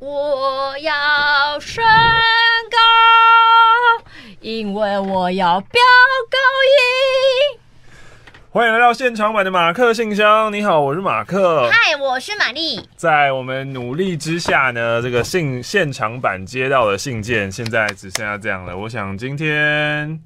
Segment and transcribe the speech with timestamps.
[0.00, 1.84] 我要升
[2.68, 2.78] 高，
[4.40, 5.80] 因为我要飙
[6.28, 6.38] 高
[7.54, 7.60] 音。
[8.50, 10.52] 欢迎来到现场版的马克信箱。
[10.52, 11.70] 你好，我是马克。
[11.70, 12.88] 嗨，我是玛丽。
[12.96, 18.76] 在我们努力之下呢，这个信现场版接到的信件，现在只剩下这样了。
[18.76, 20.20] 我想今天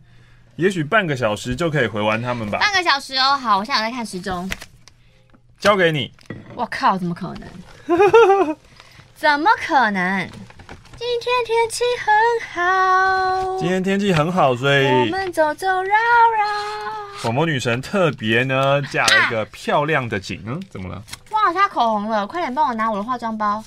[0.56, 2.58] 也许半个小时就可以回完他们吧。
[2.58, 4.48] 半个小时哦，好，我现在在看时钟。
[5.60, 6.10] 交给你。
[6.54, 7.46] 我靠，怎么可能？
[9.14, 10.26] 怎么可能？
[10.96, 12.10] 今天天气很
[12.50, 13.58] 好。
[13.58, 15.90] 今天天气很好，所以我们走走绕绕。
[17.22, 20.42] 广播女神特别呢，架了一个漂亮的景。
[20.46, 21.02] 嗯，怎么了？
[21.30, 23.62] 忘了擦口红了，快点帮我拿我的化妆包。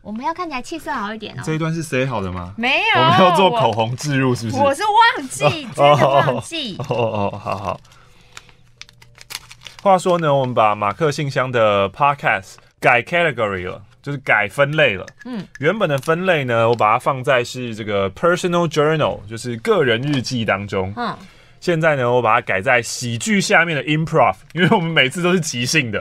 [0.00, 1.42] 我们要看起来气色好一点哦。
[1.44, 2.54] 这一段是谁好的吗？
[2.56, 4.62] 没有，我们要做口红置入，是不是？
[4.62, 4.82] 我是
[5.18, 6.76] 忘记，真的忘记。
[6.88, 7.80] 哦哦，好好。
[9.88, 13.82] 话说呢，我们把马克信箱的 podcast 改 category 了。
[14.00, 21.14] 就是改分类了，嗯，原本的分类呢，我把它放在是这个 personal journal，就是个人日记当中，嗯，
[21.60, 26.00] 现在呢，我把它改在喜剧下面的 improv，因为我们每次都是即兴的，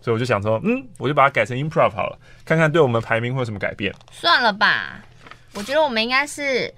[0.00, 3.92] 所以我就想说，嗯，我就把它改成 improv 好了，看看对我们排名会有什么改变。
[4.12, 5.00] 算了吧，
[5.54, 6.72] 我觉得我们应该是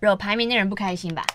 [0.00, 1.26] 惹排名那人不开心吧？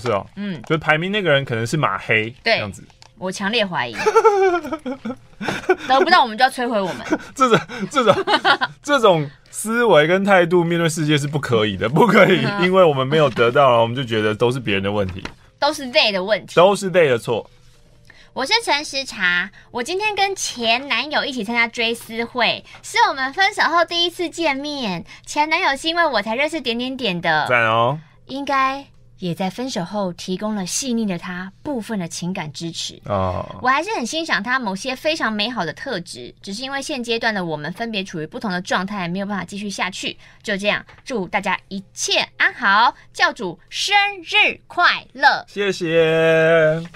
[0.00, 2.82] 是哦，嗯，就是排名那个人可能是马黑，对，这样子。
[3.18, 3.94] 我强烈怀疑，
[5.88, 7.06] 得不到我们就要摧毁我们。
[7.34, 8.24] 这种这种
[8.82, 15.22] 这种思维跟态度面对世界是不可以的，不可以，因为我们没有得到了，我们就觉得都是别人的问题，
[15.58, 17.48] 都是 they 的问题，都是 they 的错。
[18.32, 25.04] 我是陈时茶，我今天跟前男友一起参加追思会，是我们分手后第一次见面。
[25.24, 28.86] 前男友是因为我才认识点点点的，赞哦，应该。
[29.24, 33.64] 也在分手后提供了细腻的他部分的情感支持哦，oh.
[33.64, 40.14] 我还是很欣赏他某些非常美好的特质，只是因为现阶段的我们分别处于不同的状态，没有办法继续下去。
[40.42, 45.42] 就这样，祝大家一切安好，教主生日快乐！
[45.48, 46.86] 谢谢。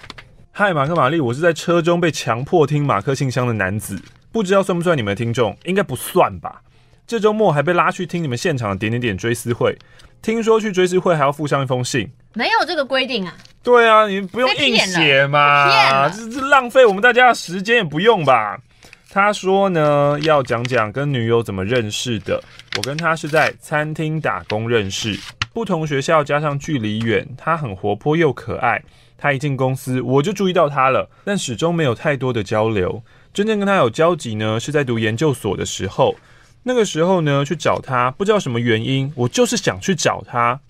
[0.53, 3.98] 嗨，马克玛丽，我是在车中被强迫听马克信箱的男子，
[4.30, 5.56] 不知道算不算你们的听众？
[5.64, 6.60] 应该不算吧。
[7.06, 9.74] 这周末还被拉去听你们现场的点点点追思会。
[10.20, 13.34] 听说去追思会还要附上一封信，没有这个规定啊？
[13.62, 18.58] 对啊，你不用硬写嘛，这这浪费我们大家的时间也不用吧？
[19.10, 22.42] 他说呢，要讲讲跟女友怎么认识的。
[22.76, 25.18] 我跟他是在餐厅打工认识，
[25.52, 28.82] 不同学校加上距离远，他很活泼又可爱。
[29.16, 33.02] 他一进公司我就注意到他了，但始终没有太多的交流。
[33.32, 36.14] 真正跟他有交集呢，是在读研究所的时候。
[36.68, 40.60] 那个时候呢，去找他，不知道什么原因，我就是想去找他，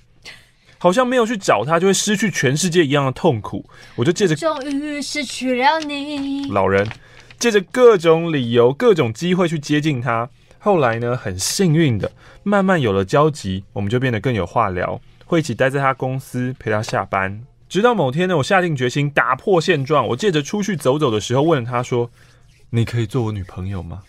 [0.79, 3.69] 好像没有去找他就会失去全世界一样的痛苦。
[3.97, 6.89] 我就借着终于失去了你，老人
[7.37, 10.31] 借着各种理由、各种机会去接近他。
[10.61, 12.13] 后来呢，很幸运的，
[12.45, 17.43] 慢慢有了交集，我们就变得更有话聊，会一起待在他公司陪他下班。
[17.69, 22.09] 直到某天呢，我下定决心打破现状，我借着出去走走的时候，问了他说
[22.71, 24.05] ：“你可以做我女朋友吗？”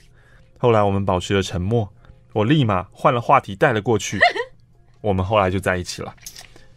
[0.62, 1.90] 后来我们保持了沉默，
[2.34, 4.20] 我立马换了话题带了过去，
[5.00, 6.14] 我们后来就在一起了，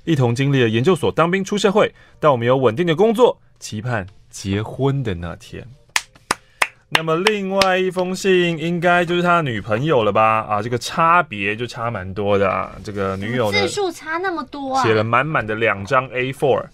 [0.05, 5.67] 一同经历了研究所、当兵、出社会，到我们有稳定的工作，期盼结婚的那天。
[6.91, 10.43] 那么另外一封信应该就是他女朋友了吧？
[10.43, 16.67] 啊，这个差别就差蛮多的啊，这个女友字数差那么多啊，写了满满的两张 A4。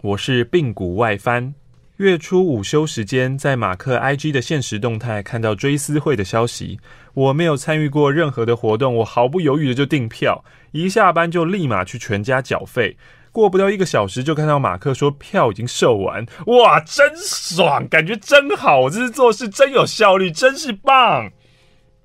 [0.00, 1.54] 我是髌骨外翻。
[2.00, 6.80] 月初午休时间，在马克 IG 的限时动态看到追思会的消息。
[7.12, 12.96] 我没有参与过任何的活动，我毫不犹豫的就订票，一下班就立马去全家缴费。
[13.30, 16.24] 过不到一个小时，就看到马克说票已经售完。
[16.46, 21.30] 哇，真爽，感觉真好，我这次做事真有效率，真是棒。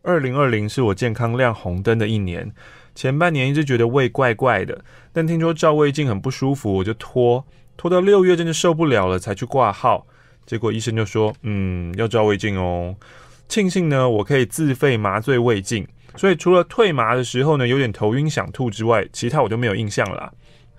[0.02, 2.52] 二零二零是我健康亮红灯的一年，
[2.94, 7.46] 前半年一直觉得胃怪怪的，但听说照胃镜很不舒服，我就拖。
[7.78, 10.06] 拖到六月真的受不了了，才去挂号，
[10.46, 12.96] 结果医生就说：“嗯，要照胃镜哦。”
[13.48, 20.34] 庆幸呢，我可以自费麻醉胃镜，所以除了退麻的时候呢，有点头晕想吐之外，其他我就没有印象了。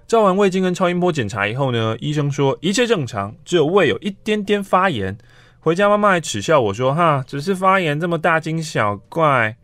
[0.08, 5.16] 照完胃镜跟超音波检查以后呢，医生说一切正常，只有胃有一点点发炎。
[5.60, 9.56] 回家妈妈还耻笑我说：“哈，只是发炎，这么大惊小怪。”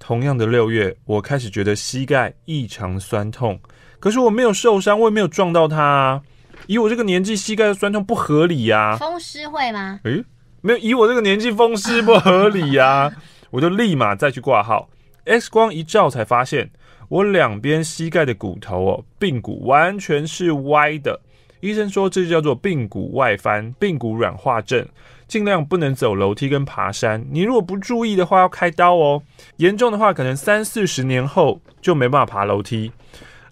[0.00, 3.58] 同样的六月，我开始觉得膝盖异常酸痛，
[3.98, 6.22] 可是我没有受伤，我也没有撞到它啊。
[6.66, 8.96] 以我这个年纪，膝盖的酸痛不合理呀、啊。
[8.96, 10.00] 风湿会吗？
[10.04, 10.24] 诶、欸，
[10.60, 10.78] 没有。
[10.78, 13.12] 以我这个年纪，风湿不合理呀、啊。
[13.50, 14.88] 我就立马再去挂号
[15.24, 16.70] ，X 光一照才发现，
[17.08, 21.20] 我两边膝盖的骨头哦，髌骨完全是歪的，
[21.60, 24.84] 医生说这就叫做髌骨外翻、髌骨软化症，
[25.28, 27.24] 尽量不能走楼梯跟爬山。
[27.30, 29.22] 你如果不注意的话，要开刀哦。
[29.58, 32.90] 严重的话，可能三四十年后就没办法爬楼梯。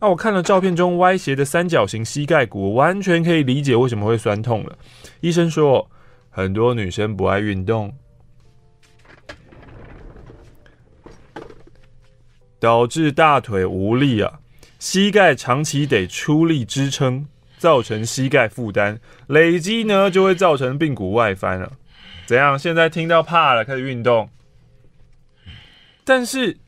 [0.02, 4.76] 那、我看了照片中歪斜的三角形膝盖骨，完全可以理解为什么会酸痛了。
[5.20, 5.88] 医生说，
[6.28, 7.94] 很多女生不爱运动，
[12.58, 14.40] 导致大腿无力啊，
[14.80, 17.28] 膝盖长期得出力支撑，
[17.58, 21.74] 造成膝盖负担，累积呢就会造成髌骨外翻了。
[22.26, 22.58] 怎样？
[22.58, 24.28] 现在听到怕了，开始运动。
[26.02, 26.58] 但是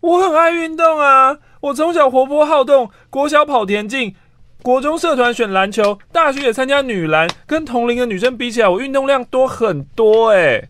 [0.00, 1.38] 我很爱运动啊。
[1.62, 4.16] 我从小活泼好动，国小跑田径，
[4.62, 7.28] 国中社团选篮球，大学也参加女篮。
[7.46, 10.68] 跟同龄的女生比起来，我运动量多很多哎、欸。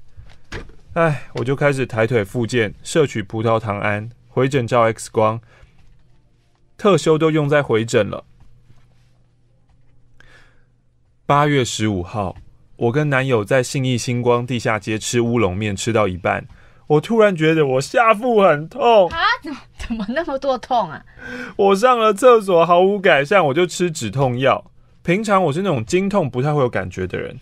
[0.93, 5.41] 哎，我就开始抬腿复健，摄取葡萄糖胺，回诊照 X 光，
[6.77, 8.25] 特休都用在回诊了。
[11.25, 12.37] 八月十五号，
[12.77, 16.47] 我跟男友在信义星光地下街吃乌龙面，吃到一半。
[16.93, 19.19] 我突然觉得我下腹很痛啊！
[19.43, 21.03] 怎么怎么那么多痛啊？
[21.57, 24.63] 我上了厕所毫无改善，我就吃止痛药。
[25.03, 27.35] 平常我是那种经痛不太会有感觉的人，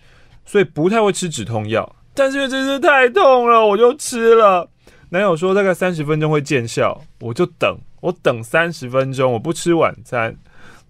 [0.44, 1.97] 所以不太会吃止痛药。
[2.14, 4.69] 但是因为这次太痛了，我就吃了。
[5.08, 10.32] 男友说大概三十分钟会见效，我就等，我等三十分钟，我不吃晚餐。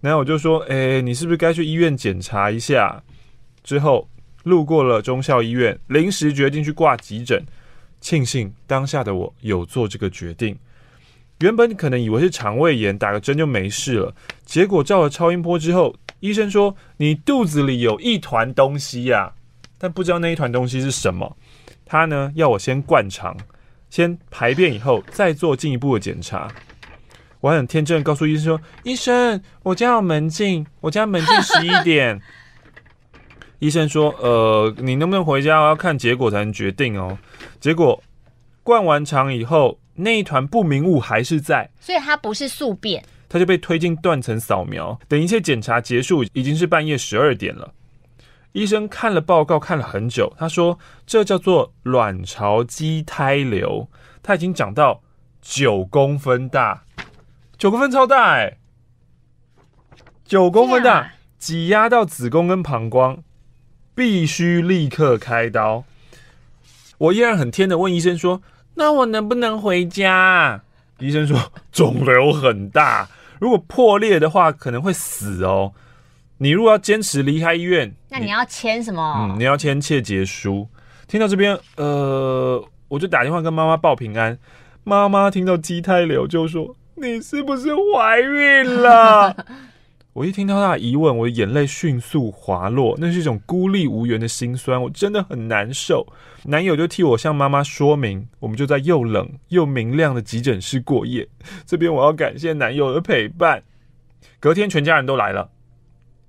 [0.01, 3.01] 男友就说：“欸，你是不是该去医院检查一下？”
[3.63, 4.07] 之后
[4.43, 7.43] 路过了中校医院，临时决定去挂急诊。
[8.01, 10.57] 庆幸当下的我有做这个决定。
[11.39, 14.13] 原本可能以为是肠胃炎，打个针就没事了。
[14.45, 19.31] 结果照了超音波之后，医生说你肚子里有一团东西呀，
[19.77, 21.37] 但不知道那一团东西是什么。
[21.85, 23.35] 他呢要我先灌肠，
[23.89, 26.47] 先排便以后再做进一步的检查。
[27.39, 32.21] 我很天真的告诉医生说：“医生，我家有门禁，我家门禁十一点。”
[33.61, 35.59] 医生说：“呃，你能不能回家？
[35.61, 37.15] 我要看结果才能决定哦。”
[37.61, 38.01] 结果
[38.63, 44.99] 灌完肠以后，那一团不明物还是在，所以它不是宿便，它就被推进断层扫描。
[45.07, 47.71] 等一切检查结束，已经是半夜十二点了。
[48.53, 53.87] 医生看了报告看了很久，他说：“这叫做卵巢畸胎瘤，
[54.23, 55.03] 它已经长到
[55.39, 56.83] 九公分大，
[57.59, 58.57] 九公分超大哎，
[60.25, 63.21] 九公分大，挤压到子宫跟膀胱。”
[63.95, 65.83] 必须立刻开刀。
[66.97, 68.41] 我依然很天的问医生说
[68.75, 70.61] ：“那我能不能回家？”
[70.99, 73.09] 医生说：“肿瘤很大，
[73.39, 75.73] 如果破裂的话可能会死哦。
[76.37, 79.29] 你如果要坚持离开医院，那你要签什么？
[79.31, 80.67] 嗯，你要签切结书。”
[81.07, 84.37] 听到这边，呃，我就打电话跟妈妈报平安。
[84.83, 89.35] 妈妈听到畸胎瘤就说：“你是不是怀孕了？”
[90.13, 96.05] 我一听到他的疑问，我的眼泪迅速滑落，那是一种孤立无援的心酸，我真的很难受。
[96.43, 101.25] 男友就替我向妈妈说明，我们就在又冷又明亮的急诊室过夜。
[101.65, 103.63] 这边我要感谢男友的陪伴。
[104.39, 105.49] 隔天全家人都来了，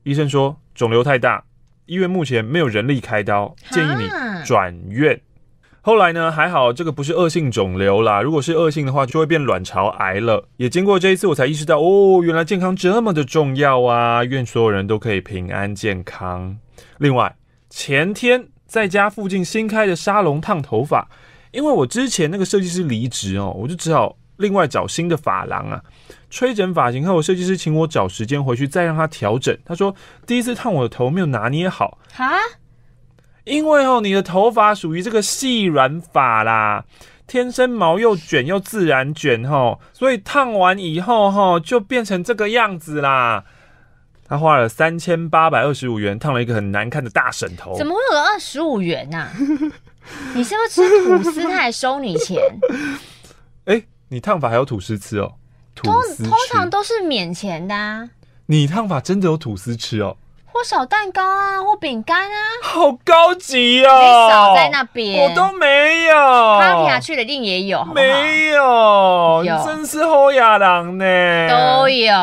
[0.04, 1.44] 医生说肿瘤太大，
[1.86, 4.08] 医院目前没有人力开刀，建议你
[4.44, 5.20] 转院。
[5.84, 8.22] 后来呢，还好这个不是恶性肿瘤啦。
[8.22, 10.48] 如果是恶性的话，就会变卵巢癌了。
[10.56, 14.22] 也经过这一次，我才意识到，哦，原来健康这么的重要啊！
[14.22, 16.56] 愿所有人都可以平安健康。
[16.98, 17.34] 另外，
[17.68, 21.08] 前天在家附近新开的沙龙烫头发，
[21.50, 25.82] 因为我之前那个设计师离职哦，我就只好另外找新的发廊啊。
[26.30, 29.58] 吹整发型后，设计师请我找时间回去再让他调整。
[29.64, 29.92] 他说
[30.28, 31.98] 第一次烫我的头没有拿捏好。
[32.12, 32.30] 哈？
[33.44, 36.84] 因为哦，你的头发属于这个细软发啦，
[37.26, 43.44] 天生毛又卷又自然卷吼，所以烫完以后吼就变成这个样子啦。
[44.28, 47.76] 他花了三千八百二十五元烫了一个很难看的大婶头。
[47.76, 49.32] 怎么会有二十五元呐、啊？
[50.34, 52.40] 你是不是吃吐司他还收你钱？
[53.66, 55.34] 哎、欸，你烫发还有吐司吃哦？
[55.74, 58.08] 吐司通常都是免钱的啊。
[58.46, 60.16] 你烫发真的有吐司吃哦？
[60.52, 63.90] 或小蛋糕啊，或饼干啊，好高级哦！
[63.90, 66.14] 你少在那边，我都没有。
[66.60, 71.04] 他平常去的一定也有，好好没有，有，真是好亚郎呢。
[71.48, 72.14] 都有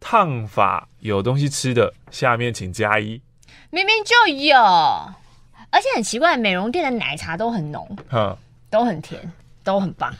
[0.00, 3.22] 烫法有东西吃的，下面请加一。
[3.70, 8.36] 明明就有，而且很奇怪，美容店的奶茶都很浓，哼，
[8.70, 10.12] 都很甜，都很棒。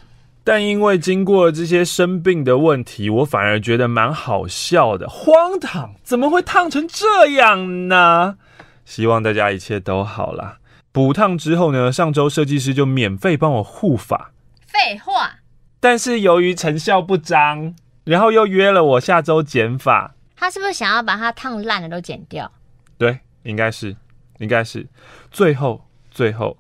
[0.46, 5.08] 但因为经过了这些生病的问题，我反而觉得蛮好笑的。
[5.08, 8.38] 荒唐，怎么会烫成这样呢？
[8.84, 10.58] 希望大家一切都好啦。
[10.92, 14.30] 补烫之后呢，上周设计师就免费帮我护发。
[14.68, 15.32] 废话。
[15.80, 17.74] 但是由于成效不彰，
[18.04, 20.14] 然后又约了我下周剪发。
[20.36, 22.48] 他是不是想要把它烫烂的都剪掉？
[22.96, 23.96] 对，应该是，
[24.38, 24.86] 应该是。
[25.32, 26.56] 最后，最后，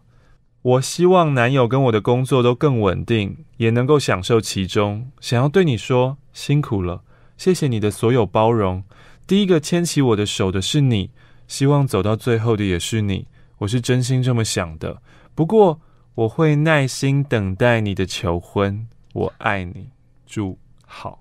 [0.66, 5.08] 我希望男友跟我的工作都更稳定，也能够享受其中。
[5.20, 7.04] 想要对你说，辛苦了，
[7.36, 8.82] 谢谢你的所有包容。
[9.28, 11.12] 第一个牵起我的手的是你，
[11.46, 13.28] 希望走到最后的也是你。
[13.58, 15.00] 我是真心这么想的。
[15.36, 15.80] 不过，
[16.16, 18.88] 我会耐心等待你的求婚。
[19.12, 19.90] 我爱你，
[20.26, 21.20] 祝好。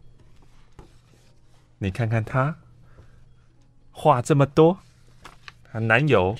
[1.77, 2.55] 你看看他，
[3.91, 4.79] 话这么多，
[5.71, 6.35] 她男友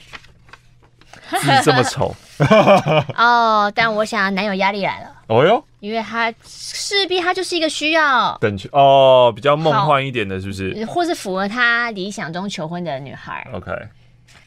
[1.30, 2.16] 字这么丑
[3.15, 3.72] 哦。
[3.75, 5.12] 但我想男友压力来了。
[5.27, 10.86] 哦哟，因为他势必他就是一个需要等哦，比较梦幻一点的，是不是？
[10.86, 13.48] 或是符合他理想中求婚的女孩。
[13.51, 13.72] OK，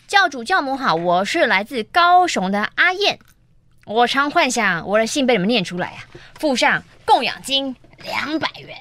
[0.06, 3.18] 教主教母好，我是来自高雄的阿燕。
[3.86, 5.98] 我常幻想我的信被你们念出来啊，
[6.38, 8.76] 附上供养金两百元。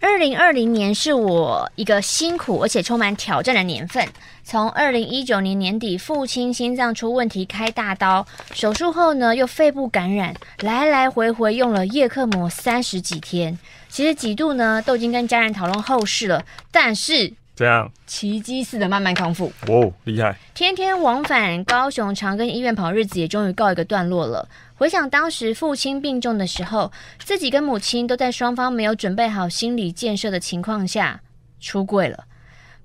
[0.00, 4.08] 二零二零年是我一个辛苦而且充满挑战的年份。
[4.50, 13.58] 从二零一九年年底，父亲心脏出问题，开大刀，手术后呢又肺部感染，来来回回用了叶克膜三十几天。
[13.90, 19.52] 其实几度呢都已经跟家人讨论后事了，但是这样奇迹似的慢慢康复。
[19.66, 20.34] 哦，厉害！
[20.54, 24.48] 天天往返高雄长庚医院跑日子，也终于告一个段落了。
[24.76, 26.90] 回想当时父亲病重的时候，
[27.22, 31.20] 自己跟母亲都在双方没有准备好心理建设的情况下
[31.60, 32.24] 出柜了，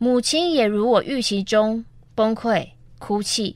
[0.03, 2.67] 母亲也如我预期中崩溃
[2.99, 3.55] 哭泣。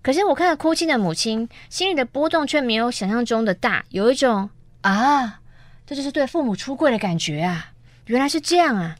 [0.00, 4.48] 可是我看到哭泣的母亲，心里的波动却没有想象中的大，有一种
[4.82, 5.40] 啊，
[5.84, 7.72] 这就是对父母出柜的感觉啊！
[8.06, 8.94] 原来是这样啊！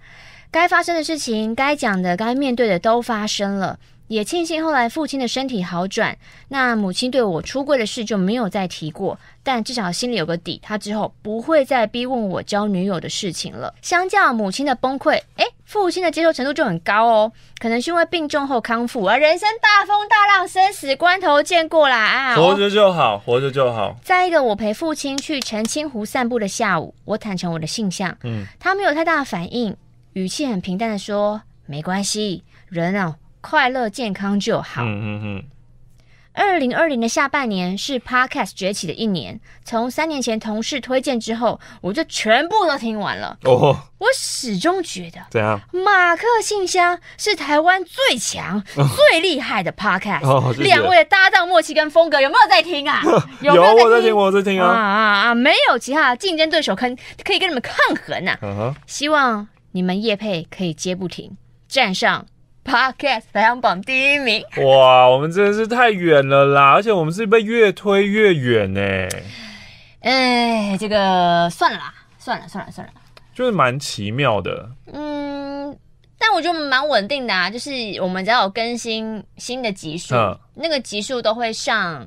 [0.51, 3.79] 该发生的事情，该讲的，该面对的都发生了。
[4.09, 13.73] 也庆幸后来父亲的身体好转，那母亲对我出柜的事就没有再提过，但至少心里有个底，他之后不会再逼问我交女友的事情了。
[13.83, 23.95] 相较母亲的崩溃，诶，父亲的接受程度就很高哦，可能是因为病重后康复，而人生大风大浪，生死关头见过啦啊，活着就好，活着就好。
[24.03, 29.77] 在一个我陪父亲去澄清湖散步的下午，我坦诚我的性向，嗯，他没有太大的反应，
[30.15, 34.83] 语气很平淡的说：“没关系，人啊。”快乐健康就好。
[34.83, 35.45] 嗯嗯嗯。
[36.33, 39.41] 二零二零的下半年是 Podcast 崛起的一年。
[39.65, 43.37] 从三年前同事推荐之后，我就全部都听完了。
[43.45, 43.77] 哦。
[43.99, 45.61] 我始终觉得，怎样？
[45.73, 48.63] 马克信箱是台湾最强、
[49.11, 50.25] 最厉害的 Podcast。
[50.25, 50.55] 哦。
[50.59, 53.03] 两位的搭档默契跟风格，有没有在听啊？
[53.43, 55.35] 有，有我在听，我在听啊啊啊！
[55.35, 56.89] 没有其他竞争对手可
[57.25, 57.75] 可以跟你们抗
[58.07, 58.39] 衡呐。
[58.43, 58.77] 嗯哼。
[58.87, 62.25] 希望你们叶配可以接不停，站上。
[62.69, 65.09] Podcast 排行榜第一名，哇！
[65.09, 68.81] 我们真的是太远了啦，而且我们是被越推越远呢。
[70.01, 72.93] 哎，这个算了啦，算了算了算了，
[73.35, 74.69] 就是蛮奇妙的。
[74.93, 75.75] 嗯，
[76.19, 77.71] 但我觉得蛮稳定的啊，就是
[78.03, 82.07] 我们只要有更新新的集数，嗯、那个集数都会上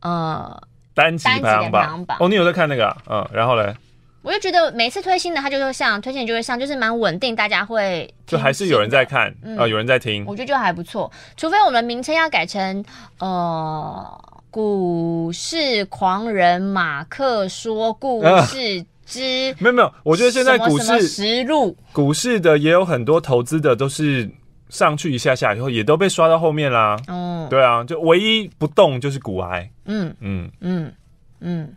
[0.00, 0.62] 呃
[0.94, 2.18] 单集排行榜。
[2.20, 2.96] 哦，你有在看那个、啊？
[3.10, 3.74] 嗯，然后嘞？
[4.22, 11.10] 我就觉得每次推新的，它就会上，推荐就会上，就是蛮稳定，大家会就还是有人在看啊、嗯呃，有人在听，我觉得就还不错。
[11.36, 12.84] 除非我们名称要改成
[13.20, 14.20] 呃
[14.50, 24.28] “股市狂人马克说故事之 ”，没有没有，我觉得现在股市实录股市的也有很多投资的都是
[24.68, 26.96] 上去一下下以后也都被刷到后面啦。
[27.06, 29.70] 哦，对啊，就唯一不动就是股癌。
[29.86, 30.92] 嗯嗯嗯
[31.40, 31.74] 嗯。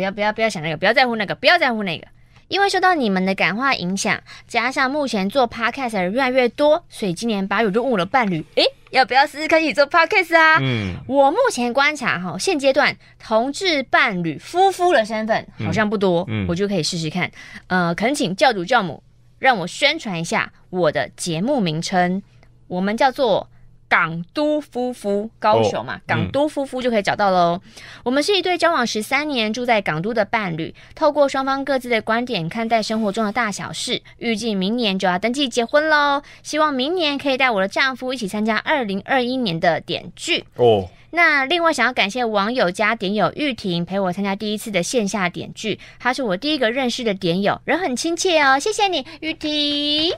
[0.00, 2.06] 不要不要不要想那个，不要在乎那个，不要在乎那个，
[2.48, 10.58] 因为受到你们的感化影响，加上目前做 podcast 的人越来越多，所以今年八月就问我的伴侣，诶，要不要试试看一起做 podcast 啊？
[10.60, 17.30] 嗯，我目前观察哈，现阶段同志伴侣夫妇的身份好像不多，嗯，我就可以试试看。
[17.66, 19.02] 呃，恳请教主教母
[19.38, 22.22] 让我宣传一下我的节目名称，
[22.66, 23.48] 我们叫做。
[23.90, 27.60] 港都夫妇，高雄嘛，港都夫妇就可以找到喽。
[28.04, 34.00] 我们是一对交往十三年、住在港都的伴侣，透过双方各自的观点看待生活中的大小事。
[34.18, 40.88] 预计明年就要登记结婚喽，希望明年可以带我的丈夫一起参加二零二一年的点剧哦。
[41.10, 50.14] 那另外想要感谢网友加点友玉婷陪我参加第一次的线下点剧，她是我第一个认识的点友，人很亲切哦，谢谢你玉婷。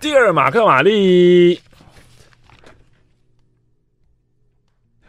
[0.00, 1.60] 第二马克玛丽。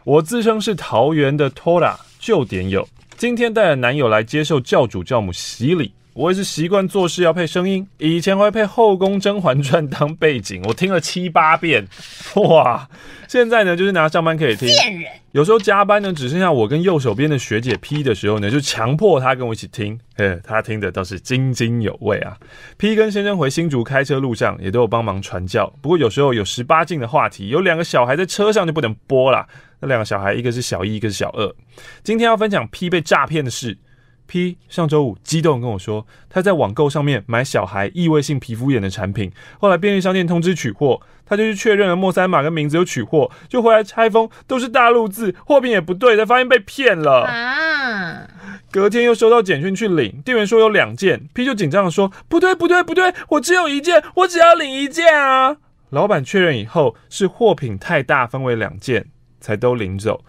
[0.08, 2.88] 我自称是桃园的 Tora 旧点友，
[3.18, 5.92] 今天带着男友来接受教主教母洗礼。
[6.18, 11.86] 我也是习惯做事要配声音，以前会配《后宫甄嬛传》当背景， 我听了七八遍，
[12.34, 12.88] 哇！
[13.28, 14.68] 现在呢，就是拿上班可以听。
[14.68, 15.08] 贱人。
[15.30, 22.36] 有时候加班呢，只剩下我跟右手边的学姐 P 的时候呢，就强迫她跟我一起听，嘿，她听的倒是津津有味啊。
[22.78, 29.46] P 跟先生回新竹开车路上也都有帮忙传教，不过有时候有十八禁的话题，有两个小孩在车上就不能播啦。
[29.78, 31.54] 那两个小孩，一个是小一，一个是小二。
[32.02, 33.78] 今天要分享 P 被诈骗的事。
[34.28, 48.28] P 上周五激动跟我说，他在网购上面买小孩异位性皮肤炎的产品，后来便利商店通知取货，他就去确认了莫三码跟名字有取货，就回来拆封都是大陆字，货品也不对，才发现被骗了啊！
[48.70, 55.56] 隔天又收到简讯去领，店员说有两件，P 就紧张的说不对不对不对，我只有一件，我只要领一件啊！
[55.88, 59.06] 老板确认以后是货品太大，分为两件，
[59.40, 60.22] 才都领走。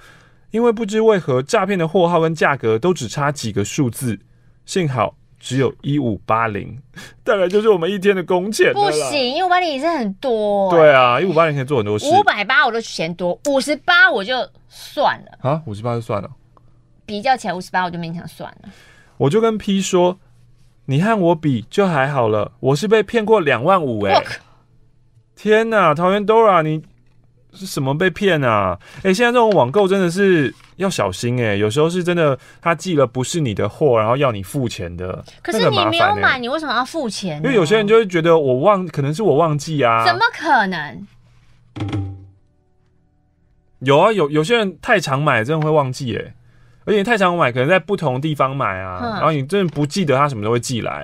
[0.51, 4.19] 因为不知为何，诈骗的货号跟价格都只差几个数字，
[4.65, 6.81] 幸好只有一五八零，
[7.23, 8.73] 大概就是我们一天的工钱。
[8.73, 10.71] 不行，一五八零也是很多。
[10.71, 12.05] 对啊，一五八零可以做很多事。
[12.07, 14.35] 五百八我都嫌多，五十八我就
[14.67, 15.49] 算了。
[15.49, 16.29] 啊，五十八就算了。
[17.05, 18.69] 比较起来，五十八我就勉强算了。
[19.17, 20.19] 我就跟 P 说，
[20.85, 24.23] 你和我比就还好了，我是被骗过两万五哎。
[25.35, 26.83] 天哪，桃园 Dora 你。
[27.59, 28.79] 是什么被骗啊？
[28.97, 35.23] 哎、欸，现在这种网购真的是要小心哎、欸，有时候是真的，他寄了不是你的货，然后要你付钱的。
[35.41, 37.37] 可是你没有买，欸、你为什么要付钱？
[37.43, 40.05] 因为有些人就会觉得我忘，可能是我忘记啊。
[40.05, 41.07] 怎么可能？
[43.79, 46.33] 有啊，有有些人太常买，真的会忘记哎、欸。
[46.85, 51.03] 而且太常买，可能在不同地方买啊，然后你真的不记得他什么都会寄来，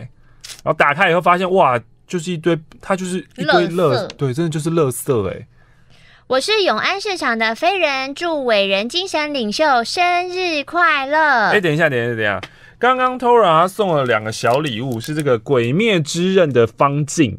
[0.64, 5.48] 然后打开以后发现哇，就是一堆，他就是一堆垃，对，真的就是垃圾哎、欸。
[6.28, 11.20] 我是永安市场的飞人，祝伟人精神领袖生日快乐！
[11.20, 12.42] 哎、欸，等一下，等一下，等一下，
[12.80, 17.38] 刚刚 Tora 送了两个小礼物，是这个《鬼灭之刃》的方镜，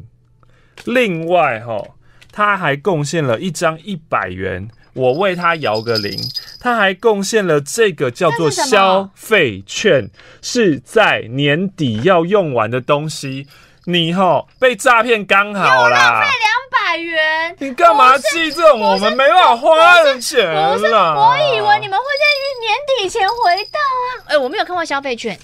[0.85, 1.83] 另外哈，
[2.31, 6.17] 他还贡献了一张一百元，我为他摇个铃，
[6.61, 10.09] 他还贡献了这个叫做消费券，
[10.41, 13.47] 是在年底要用完的东西，
[13.89, 16.25] 你哈被诈骗刚好啦。
[16.69, 20.73] 百元，你干嘛寄这种我们没办法花的钱啦？
[20.73, 22.25] 不是，我以为你们会在
[22.59, 23.35] 年底前回
[23.65, 24.27] 到啊。
[24.27, 25.37] 哎、欸，我没有看过消费券。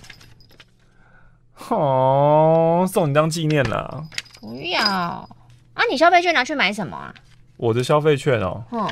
[1.69, 4.03] 哦，送你当纪念啦。
[4.41, 5.27] 不要啊！
[5.89, 7.13] 你消费券拿去买什么啊？
[7.57, 8.63] 我的消费券哦。
[8.71, 8.85] 嗯。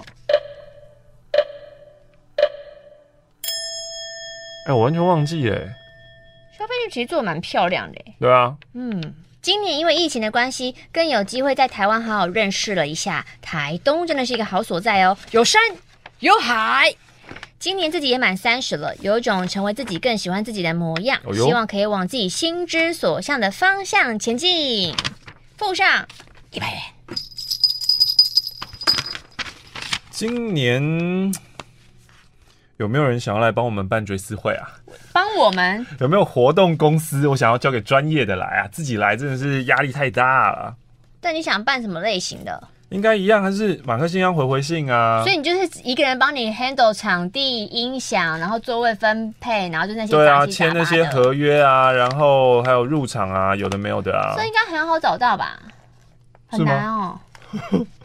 [4.65, 5.55] 哎、欸，我完全忘记哎。
[6.57, 8.01] 消费券其实做的蛮漂亮的。
[8.19, 8.55] 对啊。
[8.73, 9.15] 嗯。
[9.41, 15.59] 今年因为疫情的关系，更有机会在台湾好好认识了一下台东，真的是一个好所在哦，有山
[16.19, 16.93] 有海。
[17.57, 24.95] 今年自己也满三十了，有一种成为自己更喜欢自己的模样，哦、希望可以往自己心之所向的方向前进。
[25.57, 26.07] 附上
[26.51, 26.81] 一百元。
[30.11, 31.33] 今年。
[32.81, 34.67] 有没有人想要来帮我们办追思会啊？
[35.13, 35.85] 帮我们？
[35.99, 37.27] 有没有活动公司？
[37.27, 40.75] 我想要交给专业的来啊，自己来真的是压力太大了。
[41.19, 42.67] 但你想办什么类型的？
[42.89, 45.21] 应该一样，还是马克信箱回回信啊？
[45.23, 54.33] 所以你就是一个人帮你 handle 场地、音响，然后座位分配，然后就那些对啊，签那些合约啊，然后还有入场啊，有的没有的啊。
[54.33, 55.59] 所以应该很好找到吧？
[56.47, 57.19] 很难哦。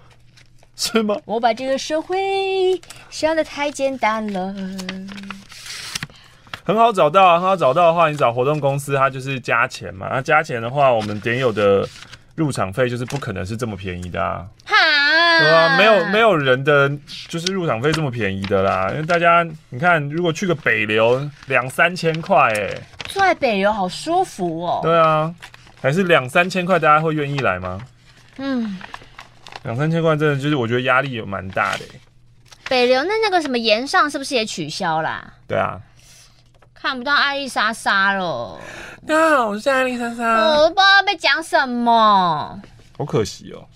[0.77, 1.17] 是吗？
[1.25, 4.55] 我把这个社会想的太简单了。
[6.65, 10.09] 很好找到啊，很好找到的话，你找活动公司，它就是加钱嘛。
[10.11, 11.89] 那加钱的话，我们点友的
[12.35, 14.45] 入场费就是不可能是这么便宜的啊。
[14.67, 14.75] 哈，
[15.39, 16.91] 对啊，没有没有人的
[17.29, 18.89] 就是入场费这么便宜的啦。
[18.91, 22.75] 因为大家你看，如果去个北流两三千块，哎，
[23.09, 24.81] 住在北流好舒服哦。
[24.83, 25.33] 对啊，
[25.81, 27.81] 还是两三千块，大家会愿意来吗？
[28.39, 28.77] 嗯。
[29.66, 31.85] 两三千块真的就是，我觉得压力有蛮大的。
[32.68, 35.35] 北流那那个什么岩上是不是也取消啦？
[35.48, 35.81] 对啊，
[36.72, 38.61] 看不到艾丽莎莎了。
[39.02, 42.62] 那，我是艾丽莎莎，我都不知道被讲什么，
[42.96, 43.66] 好可惜哦。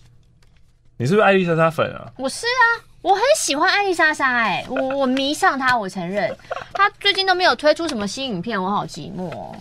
[0.97, 2.07] 你是不是艾丽莎莎粉啊？
[2.17, 6.33] 我是啊，我很喜欢艾丽莎莎，哎，我我迷上她，我承认。
[6.73, 9.57] 她最近都没有推出什么新影片，我好寂寞哦。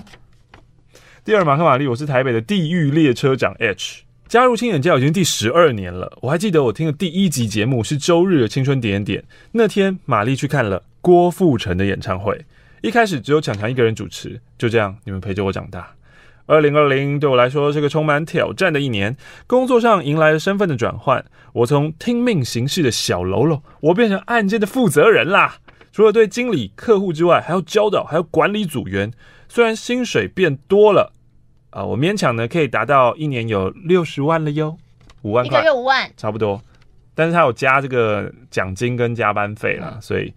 [1.26, 4.04] 第二马克玛丽，我是台北的地狱列车长 H。
[4.30, 9.24] 加入亲眼教已经第十二年了，我还记得我听的第一集节目是周日的青春点点点。
[9.54, 12.46] 那天玛丽去看了郭富城的演唱会，
[12.84, 15.96] 一开始只有强强一个人主持，就这样你们陪着我长大。
[16.46, 25.56] 二零二零对我来说是个充满挑战的一年，工作上迎来了身份的转换，我从听命行事的小喽啰，我变成案件的负责人啦。
[25.92, 29.12] 除了对经理、客户之外，还要教导，还要管理组员。
[29.48, 31.14] 虽然薪水变多了。
[31.72, 34.78] 啊、呃，我勉强呢可以达到一年有六十万了哟，
[35.22, 36.62] 五万块，一个月五万，差不多。
[37.16, 40.34] 但是他有加这个奖金跟加班费啦，所以，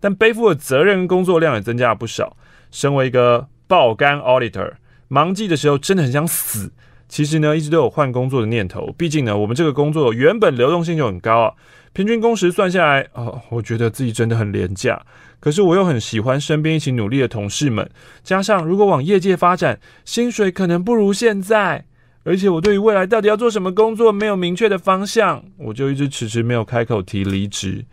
[0.00, 2.36] 但背负的责任跟工作量也增加了不少。
[2.70, 4.72] 身为一个爆肝 auditor，
[5.08, 6.70] 忙季的时候真的很想死。
[7.08, 8.92] 其实呢，一直都有换工作的念头。
[8.98, 11.54] 毕竟呢，我们这个工作原本流动性就很高啊，
[11.94, 15.00] 平均工时算下来，哦，我觉得自己真的很廉价。
[15.46, 17.88] 可是我又很喜欢身边一起努力的同事们，
[18.24, 21.84] 加上如果往业界发展，薪水可能不如现在。
[22.24, 27.84] 而且我对于未来到底要做什么工作没有明确的方向，我就一直迟迟没有开口提离职，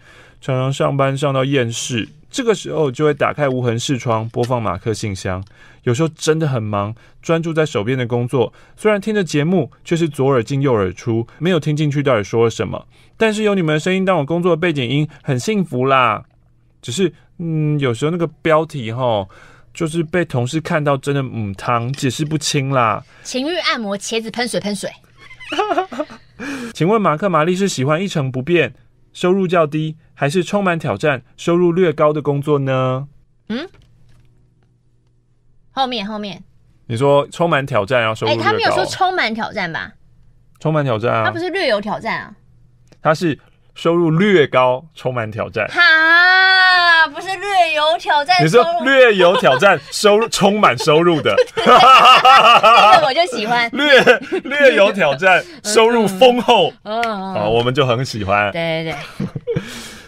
[0.42, 2.10] 常常上班上到厌世。
[2.32, 5.44] 这个时候就会打开无痕视窗，播放马克信箱。
[5.84, 12.88] 有时候真的很忙，专注在手边的工作，虽然听着节目，却是左耳进右耳出，没有听进去到底说了什么。
[13.16, 16.24] 但是有你们的声音当我工作的背景音，很幸福啦。
[16.82, 17.14] 只是，
[17.44, 19.28] 嗯，有时候那个标题哈。
[19.74, 23.04] 就是被同事看到，真的母汤解释不清啦。
[23.24, 24.88] 情欲按摩，茄子喷水喷水。
[26.76, 28.76] 请问马克玛丽是喜欢一成不变、
[29.14, 33.08] 收入较低，还是充满挑战、收入略高的工作呢？
[33.50, 33.68] 嗯，
[35.72, 36.44] 后面后面，
[36.86, 38.44] 你说充满挑战，然后收入略高。
[38.44, 39.94] 哎、欸，他没有说充满挑战吧？
[40.60, 42.36] 充满挑战啊，他不是略有挑战啊，
[43.02, 43.40] 他是
[43.74, 45.68] 收入略高，充满挑战。
[47.14, 53.70] 不是略有挑战，你说略有挑战，收入 充满收入的，这个我就喜欢。
[53.74, 54.02] 略
[54.44, 57.02] 略有挑战，收入丰厚， 嗯，
[57.36, 58.52] 啊，我们就很喜欢。
[58.52, 59.64] 对对对。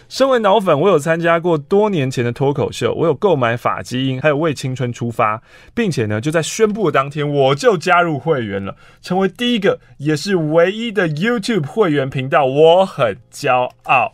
[0.08, 5.42] 身为脑粉，我有参加过多年前的脱口秀，我有购买法基因，还有为青春出发，
[5.74, 14.12] 并且呢，就在宣布的当天，我就加入会员了，成为第一个也是唯一的 YouTube 会员频道，我很骄傲。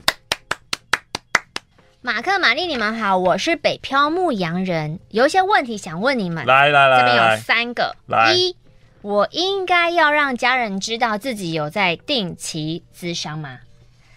[2.05, 6.45] 马克、玛丽，你们好，我是北漂牧羊人，有一些问题想问你们。
[6.47, 7.95] 来来来，这边有三个。
[8.09, 8.57] 来，一，
[9.03, 13.57] 我应该要让家人知道自己有在定期咨商吗？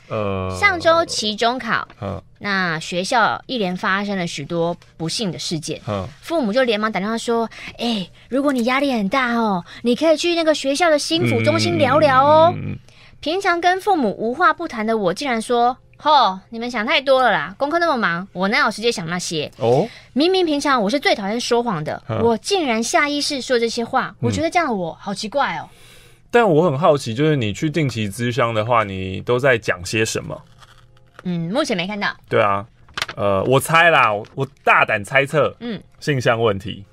[0.08, 12.52] 呃，上周期中考，呃、那学校一连发生了许多不幸的事件，呃、父母就连忙打电话说：“哎、欸，如果你压力很大哦，你可以去那个学校的心辅中心聊聊哦。
[12.56, 12.80] 嗯”嗯嗯嗯、
[13.20, 15.78] 平常跟父母无话不谈的我，竟然说。
[16.04, 17.56] 哦，你们想太多了啦！
[17.58, 19.52] 功课那么忙，我哪有时间想那些？
[19.58, 25.68] 哦，明明平常我是最讨厌说谎的，我竟然下意识说这些话，嗯、我觉得这样的我好奇怪哦。
[26.30, 30.40] 但我很好奇，就是你去定期咨商的话，你都在讲些什么？
[31.24, 32.16] 嗯，目前没看到。
[32.30, 32.66] 对啊，
[33.16, 36.86] 呃，我猜啦，我大胆猜测，嗯，性向问题。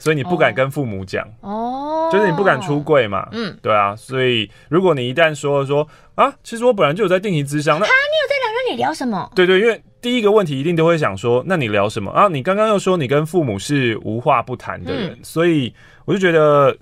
[0.00, 1.24] 所以你不敢跟父母讲。
[1.42, 5.86] 哦，就是你不敢出柜嘛，嗯，对啊，所以如果你一旦说了说
[6.16, 9.30] 啊，其实我本来就有在定期咨商，那你有在聊，那你聊什么？
[9.36, 12.10] 对对，因为第一个问题一定都会想说，那你聊什么？
[12.10, 12.26] 啊？
[12.26, 15.72] 你刚刚又说你跟父母是无话不谈的人，所以
[16.06, 16.76] 我就觉得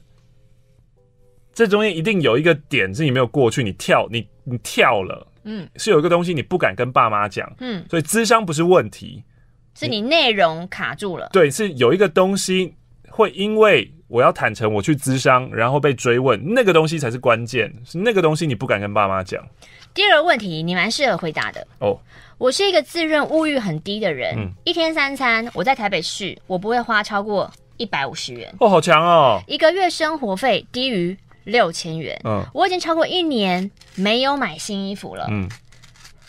[1.52, 9.24] 这中间一定有一个点是你没有过去，你跳你你跳了，嗯，是有一个东西你不敢跟爸妈讲，嗯，所以咨商不是问题，
[9.74, 12.74] 是你内容卡住了，对，是有一个东西。
[13.10, 19.44] 会因为我要坦诚我去咨商，然后被追问，那个东西才是关键，是那个东西你不敢跟爸妈讲。
[19.92, 21.98] 第二个问题你蛮适合回答的哦。
[22.38, 28.54] 我是一个自认物欲很低的人，嗯、一天三餐我在台北市，我不会花超过一百五十元。
[28.60, 29.42] 哦，好强哦！
[29.48, 35.48] 一个月生活费低于六千元，嗯，我已经超过一年没有买新衣服了，嗯，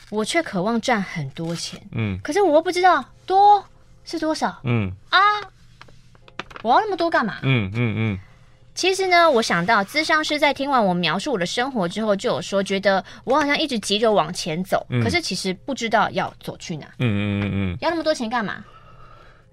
[0.09, 3.63] 我却渴望赚很多钱，嗯，可是我又不知道多
[4.03, 5.19] 是多少，嗯啊。
[6.63, 7.37] 我要那么多干嘛？
[7.43, 8.19] 嗯嗯嗯。
[8.75, 16.85] 其实呢，我想到咨商师在听完我描述我的生活之后，就有说觉得我好像一直急着往前走，嗯、可是其实不知道要走去哪。
[16.99, 17.43] 嗯嗯嗯嗯。
[17.43, 18.63] 嗯嗯，要那么多钱干嘛？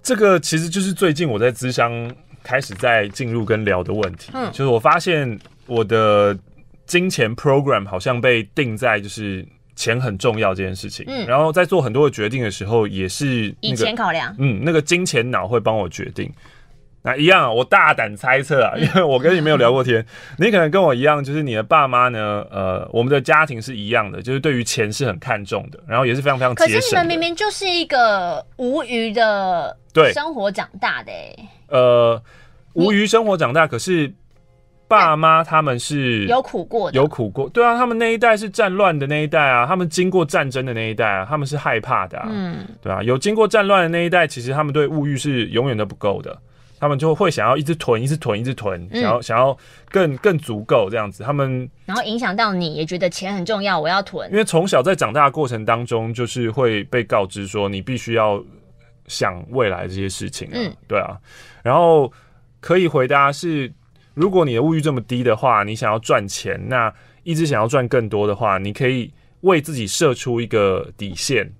[0.01, 2.09] 这个其实就是最近我在咨商
[2.41, 4.31] 开始在进入跟聊的问题。
[4.33, 4.49] 嗯。
[4.51, 6.37] 就是我发现我的
[6.85, 11.05] 金钱 program 好像被定在就是钱很重要这件事情。
[11.09, 11.27] 嗯。
[11.27, 14.33] 然后在做很多的决定的时候，也是、那个、以钱考量。
[14.39, 16.31] 嗯，那个金钱脑会帮我决定。
[17.07, 20.05] 那一样，我大胆猜测啊，因为我跟你没有聊过天，
[20.37, 26.75] 你可能跟我一样，就是你的爸妈呢，呃，我们的家庭是一样的，就是对于钱是很看重的，然后也是非常非常节省。
[26.75, 30.11] 可是你们明明就是一个无余的对。
[30.11, 31.11] 生活长大的，
[31.69, 32.21] 呃，
[32.73, 34.11] 无余生活长大，可是
[34.89, 46.37] 爸妈他们是有苦过的，有苦过，对啊，他们那一代是战乱的那一代啊，他们经过战争的那一代啊，他们是害怕的啊，嗯，对啊，有经过战乱的那一代，其实他们对物欲是永远都不够的。
[46.79, 49.57] 他们就会想要一直囤，一直囤，一直囤，想要想要
[49.89, 51.23] 更更足够这样子。
[51.23, 54.29] 他们然后影响到你也觉得钱很重要，我要囤。
[54.31, 58.43] 因为从小在长大的过程当中，就是会被告知说你必须要
[59.07, 60.49] 想未来这些事情。
[60.51, 61.17] 嗯，对啊。
[61.63, 62.11] 然后
[62.59, 63.71] 可以回答是，
[64.13, 69.11] 如果你的物欲这么低的话，你想要赚钱，那一直想要赚更多的话，你可以
[69.41, 71.51] 为自己设出一个底线，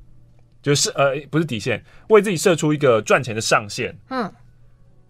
[0.61, 3.95] 就是呃，不是底线，为自己设出一个赚钱的上限。
[4.09, 4.31] 嗯，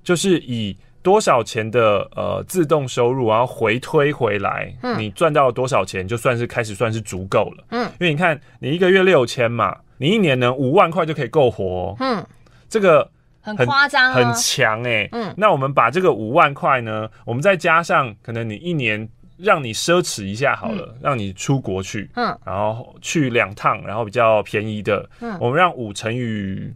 [0.08, 7.66] 就是以多少钱的呃自动收入，然后回推回来，嗯，你赚到了多少钱，就算是开始算是足够了。
[7.72, 11.96] 嗯，因为你看，你一个月六千嘛，你一年呢五万块就可以够活哦。
[12.00, 12.26] 嗯，
[12.70, 13.12] 这个。
[13.42, 15.10] 很夸张，很强哎、欸。
[15.14, 26.74] 嗯，那我们把这个五万块呢，我们再加上可能你一年让你奢侈一下好了，嗯、让你出国去，嗯，然后去两趟，然后比较便宜的，嗯，我们让五乘以，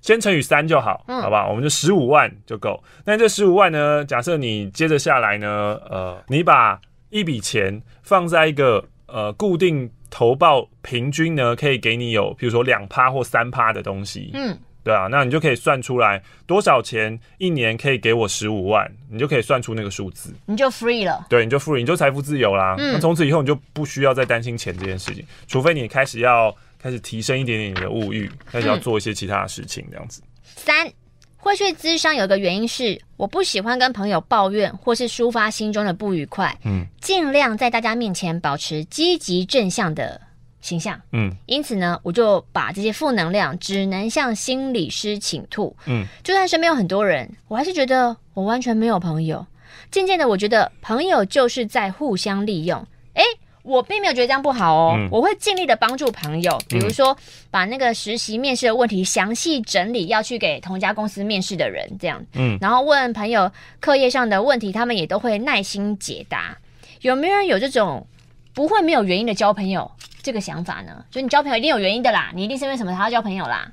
[0.00, 2.82] 先乘以三就好，嗯，好吧，我们就十五万就够。
[3.04, 14.58] 那这十五万呢，假设你接着下来呢，呃，你把一笔钱放在一个呃固定投报，平均呢可以给你有，比如说两趴或三趴的东西，嗯。
[14.82, 21.26] 对啊，那你就可以算出来多少钱一年可以给我十五万，你就可以算出那个数字，你就 free 了。
[21.28, 22.76] 对，你就 free，你就财富自由啦。
[22.78, 30.22] 嗯，那从此以后你就不需要再担心钱这件事情，除非你开始要开始提升一点点你的物欲，开始要做一些其他的事情这样子。
[30.42, 30.90] 三，
[31.36, 40.20] 会去咨商有一个原因是我不喜欢跟朋友抱怨或是抒发心中的不愉快，嗯，尽量在大家面前保持积极正向的
[40.60, 49.46] 形象，嗯，因此呢，我就把这些负能量只能向心理师倾吐，嗯，就算身边有很多人，我还是觉得我完全没有朋友。
[49.90, 52.78] 渐渐的，我觉得朋友就是在互相利用。
[53.14, 53.22] 诶，
[53.62, 57.16] 我并没有觉得这样不好哦，嗯、我会尽力的帮助朋友，比如说
[57.50, 66.56] 把那个实习面试的问题详细整理，要去给同家公司面试的人这样，嗯，然后问朋友课业上的问题，他们也都会耐心解答。
[67.02, 68.06] 有没有人有这种
[68.54, 69.90] 不会没有原因的交朋友？
[70.22, 73.72] 这个想法呢，就你交朋友一定有原因的啦，你一定是因为什么才要交朋友啦？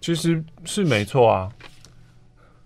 [0.00, 1.50] 其实是没错啊，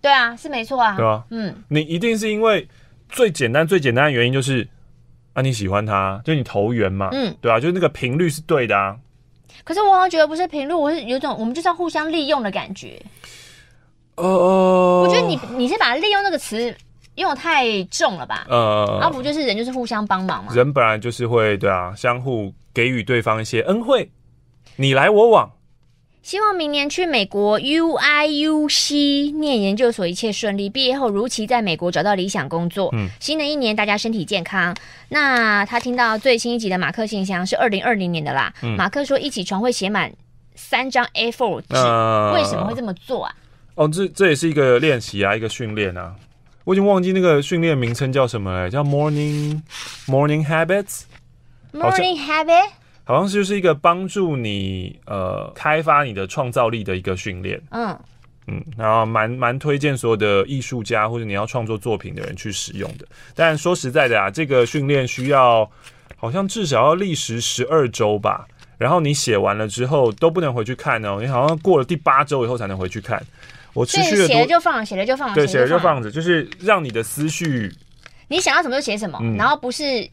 [0.03, 2.69] 对啊，是没错啊，对啊，嗯，你一定是因为
[3.09, 4.69] 最简单、最简单的原因就是
[5.35, 8.97] 啊，你喜欢他，就你投缘嘛，嗯，对啊，就是那个频率是对的啊。
[9.63, 12.99] 可是我好像觉得不是频率，我是有种我们就是要互相利用的感觉。
[14.17, 16.75] 哦、呃，我觉得你你是把利用那个词。
[17.17, 18.45] 因为我太重了吧？
[18.49, 20.53] 呃，然后不就是人就是互相帮忙嘛？
[20.53, 24.11] 人本来就是会对啊，相互给予对方一些恩惠，
[24.75, 25.49] 你来我往。
[26.25, 32.89] 希望明年去美国 UIUC 念研究所一切顺利，毕业后如期在美国找到理想工作。
[32.95, 34.75] 嗯，新的一年大家身体健康。
[35.11, 38.51] 那他听到最新一集的马克信箱是二零二零年的啦。
[38.63, 40.11] 嗯，马克说一起床会写满
[40.55, 43.35] 三张 A4 纸，呃，为什么会这么做啊？
[43.75, 46.15] 哦，这这也是一个练习啊，一个训练啊。
[46.65, 49.61] 我已经忘记那个训练名称叫什么了，叫 Morning
[50.07, 51.03] Morning Habits。
[51.75, 52.71] Morning Habit
[53.05, 57.61] 好像是就是一个帮助你呃开发你的创造力的一个训练。
[57.71, 57.97] 嗯
[58.47, 63.07] 嗯，然后蛮蛮推荐所有的艺术家或者你要创作作品的人去使用的。
[63.35, 65.71] 但说实在的啊，这个训练需要
[66.17, 68.47] 好像至少要历时十二周吧。
[68.77, 73.23] 然后你写完了之后都不能回去看哦，你好像过了第八周以后才能回去看。
[73.73, 77.73] 我持续写了就放，写了就放，对，写了就放着，就是让你的思绪，
[78.29, 80.07] 你想要什么就写什么，嗯、然后不是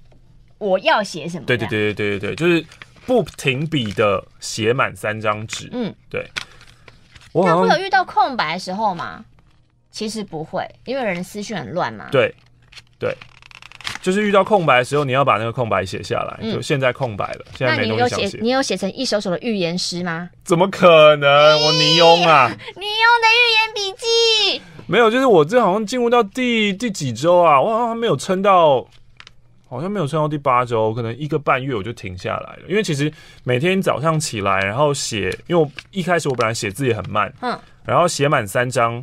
[0.58, 1.46] 我要写什么。
[1.46, 2.66] 对对对对对对对，就是
[3.06, 5.70] 不停笔的写满三张纸。
[5.72, 6.30] 嗯，对。
[7.34, 9.24] 那会有遇到空白的时候吗？
[9.92, 12.08] 其实不会，因为人思绪很乱嘛。
[12.12, 12.34] 对
[13.00, 13.16] 对。
[14.02, 16.40] 就是遇到空白的时候，你要把那个空白写下来。
[16.42, 18.40] 嗯、就现在空白了，现在没东西想写。
[18.42, 20.28] 你有写成一首首的预言诗吗？
[20.44, 21.30] 怎么可能？
[21.62, 22.48] 我尼翁啊！
[22.50, 27.62] 尼翁的预言笔记没有，就是我这好像进入到第第几周啊？
[27.62, 28.84] 我好像没有撑到，
[29.72, 32.64] 好像没有撑到第八周，可能一个半月我就停下来了。
[32.68, 33.12] 因为其实
[33.46, 39.02] 每天早上起来，然后写，因为我一开始我本来写字也很慢，嗯，然后写满三张。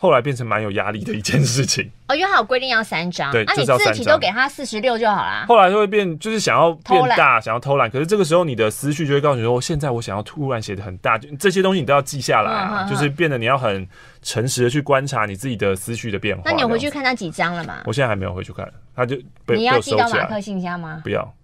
[0.00, 5.44] 后来变成蛮有压力的一件事情哦，因为他有规定要三张，对，那、啊、你字体都给他四十六就好啦。
[5.48, 7.90] 后来就会变，就是想要变大，想要偷懒。
[7.90, 13.84] 可是这个时候你的思绪就会告诉你说，现在我想要突然写的很大，就这些东西你都要记下来啊，嗯、就是变得你要很
[14.22, 16.42] 诚实的去观察你自己的思绪的变化。
[16.44, 17.82] 那你有回去看那几张了吗？
[17.84, 21.00] 我现在还没有回去看，他就被你要寄到马克信箱吗？
[21.02, 21.34] 不要，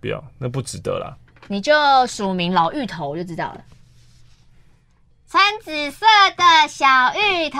[0.00, 1.14] 不要，那不值得啦。
[1.46, 1.74] 你就
[2.06, 3.60] 署名老芋头就知道了。
[5.32, 6.04] 穿紫色
[6.36, 7.58] 的小芋头，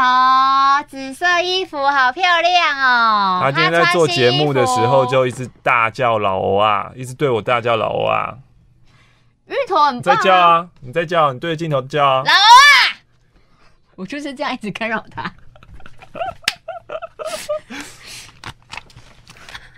[0.90, 3.40] 紫色衣服好漂亮哦！
[3.44, 8.36] 他今天在做节目的时候就一直大叫老欧啊，一直对我大叫老欧啊。
[9.46, 10.18] 芋头很棒啊。
[10.18, 10.68] 你在叫啊！
[10.82, 12.22] 你在叫，你对着镜头叫啊！
[12.26, 13.00] 老欧啊！
[13.96, 15.32] 我就是这样一直干扰他。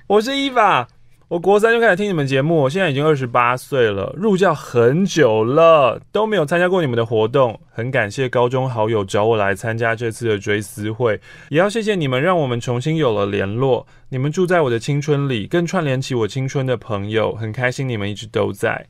[0.09, 0.89] 我是伊娃，
[1.29, 7.59] 我国三就开始听你们节目，我现在已经二十八岁了，入教很久了，都没有参加过你们的活动。
[7.73, 13.87] 很感谢高中好友找我来参加这次的追思会，也要谢谢你们让我们重新有了联络。
[14.11, 18.87] 你们住在我的青春里，更串联起我青春的朋友，很开心你们一直都在。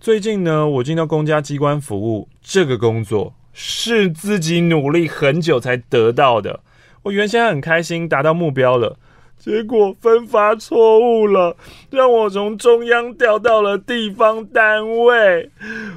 [0.00, 6.58] 最近呢，我进到公家机关服务，这个工作是自己努力很久才得到的。
[7.04, 8.98] 我原先很开心达到目标了。
[9.38, 11.56] 结果分发错误了，
[11.90, 15.50] 让我从中央调到了地方单位，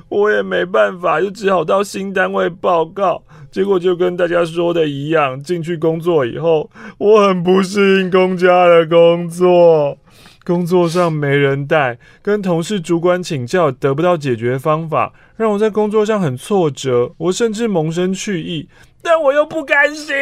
[0.09, 3.23] 我也没办法，就只好到新单位报告。
[3.51, 9.97] 结果就跟大家说的一样，进去工作以后，我很不适应公家的工作，
[10.45, 18.69] 工作上没人带，跟同事主管请教得不到解决方法，让我在工作上很挫折，我甚至萌生去意。
[19.03, 20.15] 但我又不甘心，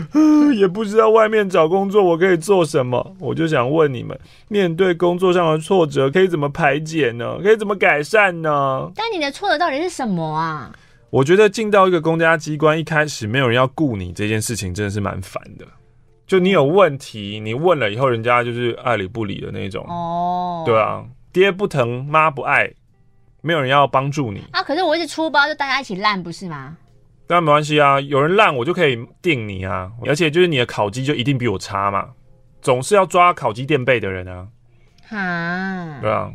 [0.56, 4.18] 也不知道外面找工作我可以做什么，我就想问你们：
[4.48, 7.38] 面对工作上的挫折，可以怎么排解呢？
[7.42, 8.90] 可以怎么改善呢？
[8.94, 10.72] 但你的挫折到底是什么啊？
[11.10, 15.66] 我觉得进到一个公家机关，一开始没有人要雇你这件事情，真的是蛮烦的。
[16.26, 19.82] 就你有问题，你问了以后，人家就是爱理不理的那种。
[19.88, 22.70] 哦，对啊，爹不疼，妈不爱，
[23.40, 24.62] 没有人要帮助你啊。
[24.62, 26.76] 可是我一直出包，就大家一起烂，不是吗？
[27.28, 32.08] 但没关系啊，有人烂我就可以定你啊，而且就是你的烤鸡就一定比我差嘛，
[32.62, 34.48] 总是要抓烤鸡垫背的人啊，
[35.10, 36.32] 啊，对啊，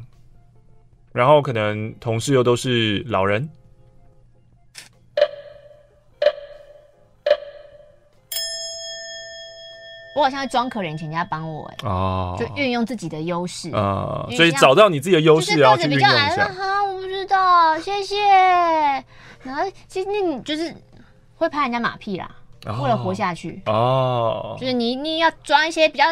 [1.11, 3.49] 然后可能同事又都是老人，
[10.15, 16.47] 我好像在装可怜，请人家帮我哎，哦，就运用自己的优势啊，所以找到你自己的优势，然后去运用一下。
[16.49, 18.15] 好，我不知道，谢谢。
[19.43, 20.73] 然后其实你就是
[21.35, 22.29] 会拍人家马屁啦，
[22.81, 26.05] 为了活下去哦，就是你你要装一些比较，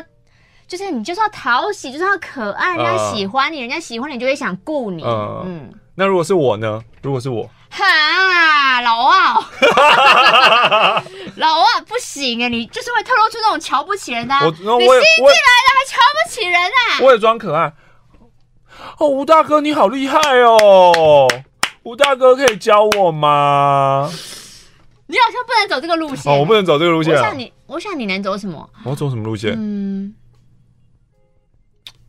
[0.67, 5.03] 就是你就是要讨喜，就是要可爱，人家喜欢你，人家喜欢你就会想雇你。
[5.05, 6.81] 嗯，那如果是我呢？
[7.01, 9.34] 如果是我，哈，老二，
[11.38, 16.99] 老二不行哎，你就是会透露出那种瞧不起人的，我你新进来的还瞧不起人啊？
[17.01, 17.73] 我也装可爱。
[18.97, 21.27] 哦，吴大哥你好厉害哦。
[21.84, 24.10] 吴大哥可以教我吗？
[25.07, 26.31] 你好像不能走这个路线。
[26.31, 27.15] 哦，我不能走这个路线。
[27.15, 28.69] 我想你，我想你能走什么？
[28.84, 29.53] 我走什么路线？
[29.57, 30.13] 嗯，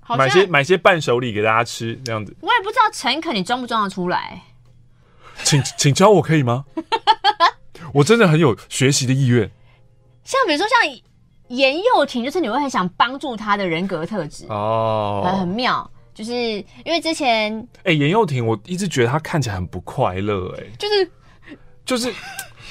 [0.08, 2.36] 买些买些伴手礼给大家吃，这样子。
[2.40, 4.42] 我也不知道诚恳，你装不装得出来？
[5.60, 6.64] 请请教我可以吗？
[7.92, 9.50] 我真的很有学习的意愿。
[10.24, 11.00] 像比如说像
[11.48, 15.90] 严幼婷，就是你会很想帮助他的人格特质哦，很很妙。
[16.14, 16.32] 就是
[16.84, 21.10] 因为之前，哎、欸，颜佑廷，我一直觉得他看起来很不快乐，哎，就是，
[21.86, 22.14] 就是，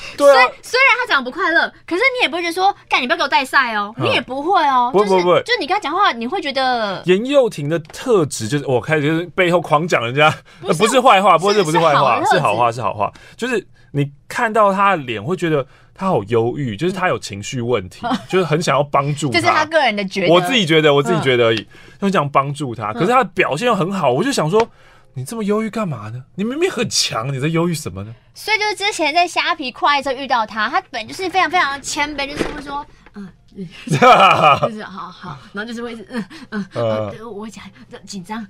[0.18, 15.66] 对啊，虽然他长得不快乐，可是你也不会觉得说，干，你不要给我带赛哦，你也不会哦，不不不，就是你跟他讲话，你会觉得严幼婷的特质就是，我开始就是背后狂讲人家，不是坏话，不过这不是坏话，是好话，是好话，就是你看到他的脸会觉得。
[15.94, 19.40] 他好忧郁，就是他有情绪问题，嗯、就是很想要帮助他。
[19.40, 21.68] 这是他个人的觉得，我自己觉得，我自己觉得而已，
[22.00, 22.92] 很想帮助他。
[22.92, 24.68] 可是他的表现又很好，我就想说，
[25.14, 26.24] 你这么忧郁干嘛呢？
[26.36, 28.14] 你明明很强，你在忧郁什么呢？
[28.34, 33.28] 所以就是之前在虾皮快的时候遇到他，他本就是非常非常谦卑，就是会说，嗯，
[33.86, 37.64] 就是好好，然后就是会嗯嗯，呃、我讲
[38.06, 38.46] 紧张，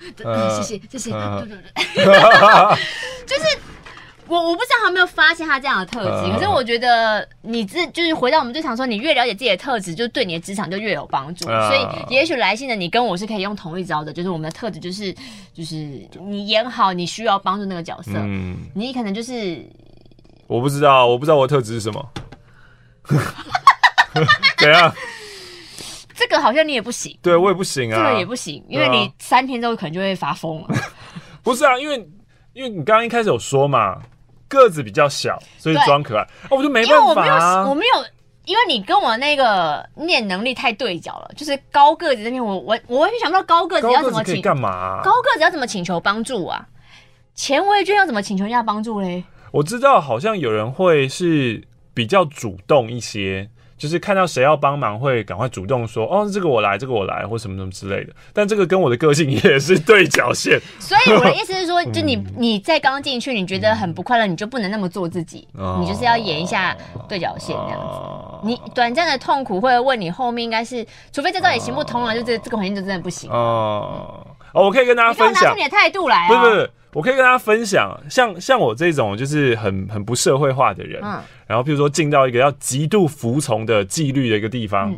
[0.62, 1.58] 谢谢谢谢，对对
[1.96, 2.06] 对，
[3.26, 3.58] 就是。
[4.32, 11.44] 我我不知道他有没有发现他这样的特质，可是我觉得你自就是回到我们最常说，你越了解自己的特质，就对你的职场就越有帮助。
[11.46, 15.14] 所以也许来信的你跟我是可以用同一招的，就是我们的特质就是
[15.54, 15.76] 就是
[16.22, 19.68] 你演好你需要帮助那个角色，嗯，你可能就是
[20.48, 22.10] 我不知道，我不知道我的特质是什么，
[24.58, 24.96] 怎样？
[26.16, 30.68] 这个好像你也不行，对我也不行啊，这个也不行，因为你三天之后可能就会发疯了。
[31.44, 32.08] 不是啊，因为
[32.54, 34.02] 因为你刚刚一开始有说嘛。
[34.52, 36.24] 个子比较小，所以装可爱。
[36.50, 38.06] 哦，我就没办法，因为我没有，我没有，
[38.44, 41.32] 因为你跟我那个念能力太对角了。
[41.38, 45.02] 就是高个子那边，我我我完全想不到高个子要怎么请干嘛？
[45.02, 46.68] 高个子要怎么请求帮助啊？
[47.34, 49.24] 钱维娟要怎么请求人家帮助嘞？
[49.52, 53.50] 我知道，好像有人会是比较主动一些。
[53.82, 60.62] 就是看到谁要帮忙，会赶快主动说：“哦，这个我来，这个我来，或什么什么之类的。”但这个跟我的个性也是对角线。
[60.78, 65.48] 所以我的意思是说， 就你你在刚进去，你觉得很不快乐，你就不能那么做自己，
[65.80, 66.78] 你就是要演一下
[67.10, 68.48] 对角线这样子。
[68.48, 73.32] 你短暂的痛苦会问你后面应该是，除非这招也行不通了，就这这个环境就真的不行。
[73.32, 74.24] 哦，
[74.54, 75.42] 哦，我可以跟大家分享。
[75.42, 76.28] 你拿出你的态度来。
[76.28, 81.02] 不是不是，我可以跟大家分享，像像我这种就是很很不社会化的人。
[81.48, 84.94] 然后，譬如说进到一个要极度服从的纪律的一个地方，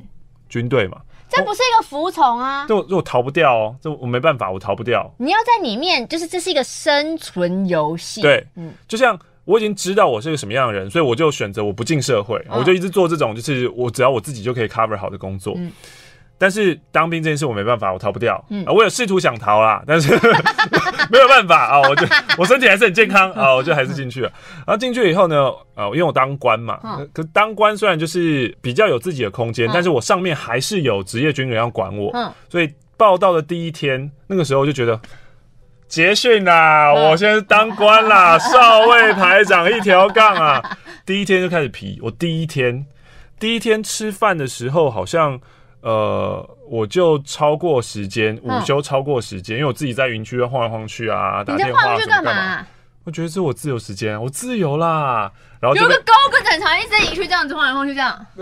[0.47, 0.97] 军队嘛，
[1.29, 2.67] 这不是一个服从啊！
[2.67, 5.11] 就就我逃不掉哦，这我没办法，我逃不掉。
[5.17, 8.21] 你要在里面，就是这是一个生存游戏。
[8.21, 15.53] 对，嗯，就像我已经知道我是个什么样的人，所以我就选择我不进社会，嗯，我就一直做这种，就是我只要我自己就可以 cover 好的工作。
[15.57, 15.71] 嗯。
[16.43, 18.43] 但是当兵这件事我没办法，我逃不掉。
[18.49, 20.09] 嗯，我有试图想逃啦，但是
[21.09, 21.79] 没有办法啊！
[21.87, 22.05] 我就
[22.37, 24.29] 我身体还是很健康啊，我就还是进去了。
[24.57, 32.11] 然后进去以后呢，呃，因为我当官嘛，嗯、可当官虽然就是比较有自己的空间，嗯、但是我上面还是有职业军人要管我。
[32.13, 34.99] 嗯，所以报道的第一天，那个时候就觉得
[35.87, 40.77] 捷训啦，嗯、我现在当官啦， 少尉排长一条杠啊！
[41.05, 42.85] 第一天就开始皮，我第一天
[43.39, 45.39] 第一天吃饭的时候好像。
[45.83, 52.65] 呃，我就超过时间，午休超过时间，因为我自己在云区晃来晃去啊，打电话去干嘛？
[53.03, 55.29] 我觉得这是我自由时间，我自由啦。
[55.59, 58.25] 然后有个高跟很长，一直在营区这样子晃来晃去，这样。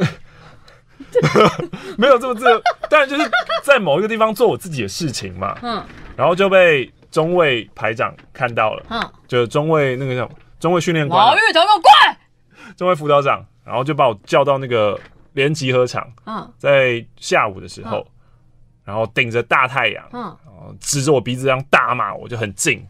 [1.98, 3.28] 没有这么自由，但就是
[3.64, 5.58] 在某一个地方做我自己的事情嘛。
[5.64, 5.84] 嗯。
[6.16, 10.30] 然后就被中尉排长看到了，嗯，就是中尉那个叫
[10.60, 12.16] 中尉训练官，老玉头给我过来。
[12.78, 14.96] 中尉辅导长，然后就把我叫到那个。
[15.34, 18.12] 连集合场，嗯，在下午的时候，嗯、
[18.86, 22.86] 然后顶着大太阳，嗯，然后指着我鼻子这样大骂，我就很近，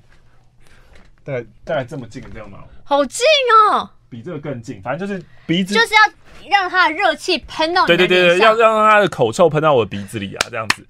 [1.24, 2.60] 大概大概这么近这样吗？
[2.84, 3.26] 好近
[3.70, 10.86] 哦，比这个更近，反正就是鼻子，就是要让他的热气喷到你的，对对对对，要让他的口臭喷到我的鼻子里啊，这样子。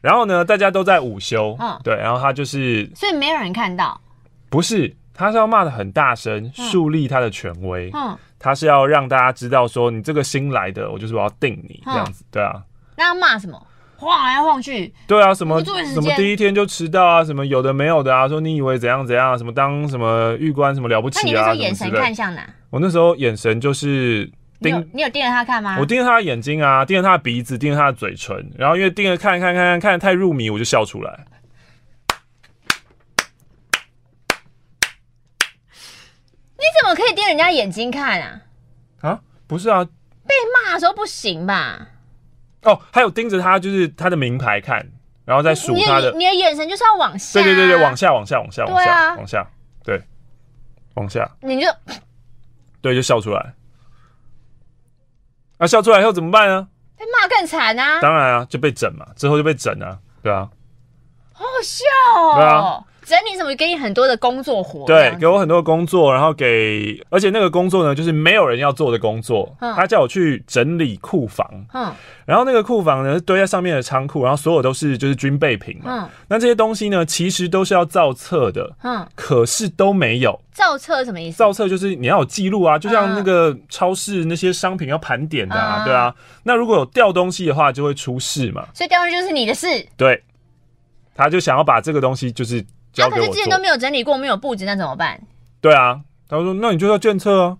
[0.00, 4.00] 然后呢，大家都在午休，嗯，对，然后他就是，所以没有人看到，
[4.48, 8.10] 不是，他是要骂的很大声，树立他的权威，嗯。
[8.10, 12.62] 嗯他是要让大家知道说，你这个新来的，我就是我要定你这样子，对啊。
[12.96, 13.60] 那要骂什么？
[13.96, 14.94] 晃来晃去。
[15.08, 21.22] 对啊，什么什么第一天就迟到啊，什么有的没有的啊，说你以为怎样怎样，什么当什么玉官什么了不起啊？
[21.24, 22.48] 那你那时候眼神看向哪？
[22.70, 24.30] 我那时候眼神就是
[24.60, 25.76] 盯，你有盯着他看吗？
[25.80, 31.26] 我盯着他的眼睛啊，盯着他的鼻子，盯着他的嘴唇，然后因为盯着看看看看看太入迷，我就笑出来。
[36.58, 38.40] 你怎么可以盯人家眼睛看啊？
[39.00, 41.86] 啊，不是啊，被骂的时候不行吧？
[42.62, 44.84] 哦，还有盯着他，就是他的名牌看，
[45.24, 46.18] 然后再数他的你。
[46.18, 47.40] 你的眼神就是要往下。
[47.40, 49.46] 对对对对，往下往下往下往下、啊、往下，
[49.84, 50.02] 对，
[50.94, 51.30] 往下。
[51.40, 51.68] 你就
[52.82, 53.54] 对，就笑出来。
[55.58, 56.68] 那、啊、笑出来以后怎么办呢？
[56.96, 58.00] 被骂更惨啊！
[58.00, 60.50] 当然啊，就被整嘛，之后就被整啊，对啊。
[61.32, 61.84] 好好笑
[62.20, 62.34] 哦。
[62.34, 62.84] 对啊。
[63.08, 63.48] 整理什么？
[63.56, 69.56] 给你很多的工作活，对，给我很多的工作，然后给，而且那个工作呢，就是没有人要做的工作。
[69.60, 71.90] 嗯、他叫我去整理库房，嗯，
[72.26, 80.38] 然后那个库房呢是堆在上面的仓库，然后所有都是就是军备品嘛，嗯，那这些东西呢，其实都是要造册的，嗯，可是都没有。
[80.52, 81.38] 造册什么意思？
[81.38, 86.14] 造册就是你要有记录啊，就像那个超市那些商品要盘点的啊，嗯、对啊。
[86.42, 88.66] 那如果有掉东西的话，就会出事嘛。
[88.74, 89.66] 所以掉东西就是你的事。
[89.96, 90.22] 对，
[91.14, 92.64] 他就想要把这个东西就是。
[92.96, 95.20] 那可是之前都没有整理过，没有布置，那怎么办？
[95.60, 97.58] 对啊，他说：“那你就要建测啊，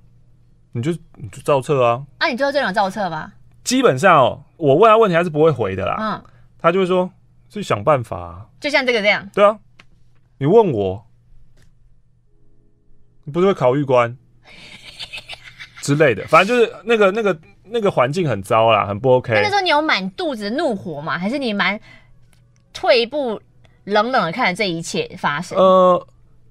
[0.72, 3.32] 你就你就造册啊。”啊，你最后这种照册吧？
[3.62, 5.96] 基本上哦，我问他问题他是不会回的啦。
[6.00, 6.24] 嗯，
[6.58, 7.10] 他就会说
[7.48, 9.28] ：“去想办法啊。”就像这个这样。
[9.34, 9.58] 对啊，
[10.38, 11.06] 你问我，
[13.24, 14.16] 你不是会考玉官
[15.82, 19.34] 之类的，反正就是那个那个那个环境很糟啦，很不 OK。
[19.34, 21.18] 那时候你有满肚子怒火吗？
[21.18, 21.78] 还是你蛮
[22.72, 23.40] 退一步？
[23.88, 25.56] 冷冷的看着这一切发生。
[25.58, 26.06] 呃，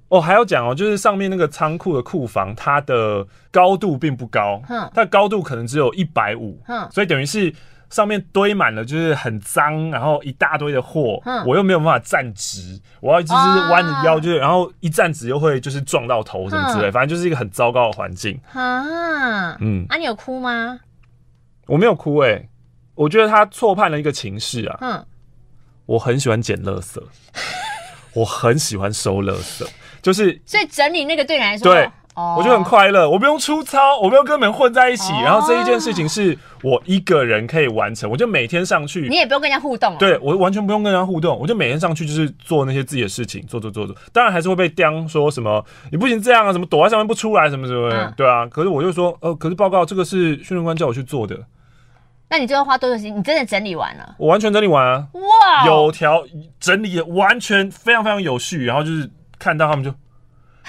[0.10, 7.54] 哦，还要讲哦，就是上面那个仓库的库房，它的高度并不高，嗯，它的高度可能只有一百五，嗯，所以等于是
[7.90, 18.40] 上面堆满了，就是很脏，然后一大堆的货，嗯，我又没有办法站直，我要一直是弯着腰，就是，然后一站直又会就是撞到头什么之类，反正就是一个很糟糕的环境。
[18.54, 20.80] 啊，嗯，啊，你有哭吗？
[21.66, 22.50] 我没有哭，欸，诶，
[22.96, 25.06] 我觉得他错判了一个情势啊，嗯。
[25.88, 27.02] 我很喜欢捡垃圾，
[28.14, 29.66] 我很喜欢收垃圾，
[30.02, 51.40] 就是所以整理那个对你来说，对，我就很快乐，我不用出操，我不用跟别人混在一起，然后这一件事情是我一个人可以完成，我就每天上去，你也不用跟人家互动，对，我完全不用跟人家互动，我就每天上去就是做那些自己的事情，做做做做，当然还是会被刁说什么你不行这样啊，什么躲在上面不出来什么什么，对啊，可是我就说，呃，可是报告这个是训练官叫我去做的。
[52.30, 53.18] 那你最后花多久时间？
[53.18, 54.16] 你真的整理完了？
[54.18, 55.08] 我完全整理完啊！
[55.14, 56.24] 哇，有条
[56.60, 59.10] 整理的完全非常非常有序，然后就是
[59.40, 59.94] 看到他们就，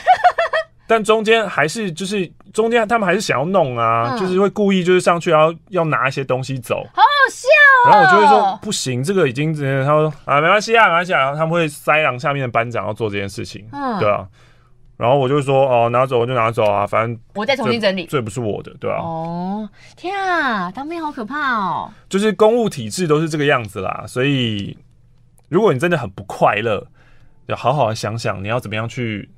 [0.86, 7.48] 但中间还是就是中间他们还是想要弄啊，嗯、就是会故意就是上去然后要拿一些东西走，好好笑、
[7.86, 7.90] 喔。
[7.90, 14.26] 然后我就会说不行，这个已经，他说啊没关系啊没关系啊，然后他们会塞让下面的班长要做这件事情，嗯，对啊。
[14.98, 18.98] 然后我就说哦，拿走我就拿走啊，反正我再重新整理，这不是我的，对啊。
[19.00, 21.90] 哦，天啊，当兵好可怕哦！
[22.08, 24.76] 就是公务体制都是这个样子啦，所以
[25.48, 26.84] 如果你真的很不快乐，
[27.46, 29.30] 要好好的想想你要怎么样去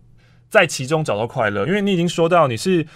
[0.48, 2.86] 在其中找到快乐，因为你已经说到你是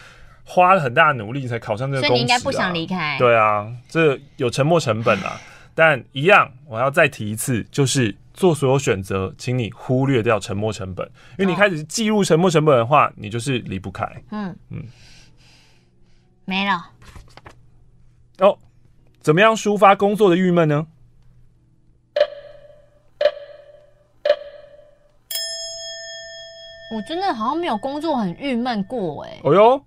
[0.42, 3.16] 花了很大的努力才考上这个公职啊，所以你应该不想离开。
[3.18, 5.38] 对啊，这有沉没成本啊。
[5.74, 11.06] 但一样，我要再提一次，就是做所有选择，请你忽略掉沉没成本，
[11.38, 14.04] 因为你开始记录沉没成本的话，你就是离不开。
[14.30, 14.84] 嗯嗯，
[16.44, 16.90] 没了。
[18.38, 18.58] 哦，
[19.20, 20.86] 怎么样抒发工作的郁闷呢？
[26.94, 29.40] 我真的好像没有工作很郁闷过哎、欸。
[29.42, 29.84] 哦哟。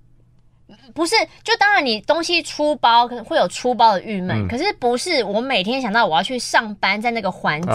[0.94, 7.72] 不是，就当然你东西出包可能会有出包的郁闷，嗯，可是不是我每天想到我要去上班，在那个环境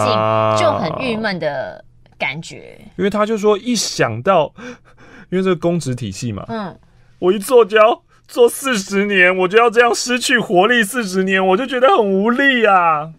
[0.57, 1.83] 就很郁闷的
[2.17, 2.91] 感觉，啊。
[2.97, 4.53] 因为他就说一想到，
[5.29, 6.77] 因为这个公职体系嘛，嗯，
[7.19, 13.11] 我一做就要做四十年，我就要这样失去活力四十年，我就觉得很无力啊。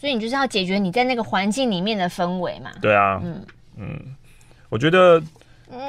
[0.00, 2.70] 所以你就是要解决你在那个环境里面的氛围嘛。
[2.80, 3.44] 对啊，嗯
[3.76, 4.16] 嗯，
[4.68, 5.20] 我觉得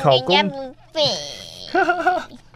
[0.01, 0.35] 考公。
[0.37, 0.75] 嗯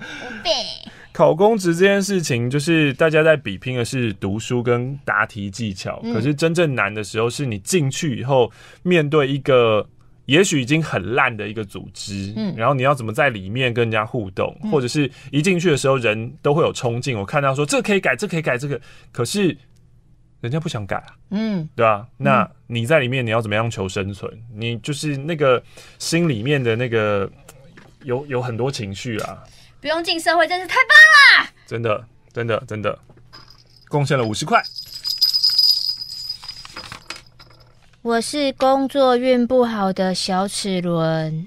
[1.12, 6.14] 考公职这件事情，就是大家在比拼的是读书跟答题技巧，嗯。
[6.14, 8.52] 可是真正难的时候，是你进去以后，
[8.82, 9.88] 面对一个
[10.26, 17.16] 也许已经很烂的一个组织，嗯，然后你要怎么在里面跟人家互动，嗯，或者是一进去的时候，人都会有冲劲。
[17.16, 18.82] 我看到说这可以改，这可以改，这个
[19.12, 19.56] 可是
[20.42, 22.08] 人家不想改啊，嗯，对吧？
[22.18, 24.32] 那你在里面，你要怎么样求生存？
[24.52, 25.62] 你就是那个
[26.00, 27.30] 心里面的那个。
[28.06, 29.42] 有有很多情绪啊！
[29.84, 31.50] 不用进社会真是太棒了！
[31.68, 32.98] 真的，真的，真的，
[33.90, 34.64] 贡献了五十块。
[38.02, 41.46] 我是工作运不好的小齿轮，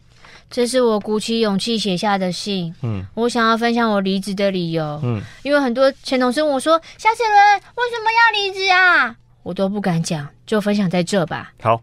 [0.51, 2.75] 这是我鼓起勇气写下的信。
[2.83, 5.01] 嗯，我想要分享我离职的理由。
[5.03, 11.55] 嗯，因为很多前同事问我说：“小齿轮为什么要离职啊？”我都不敢讲，就分享在这吧。
[11.63, 11.81] 好，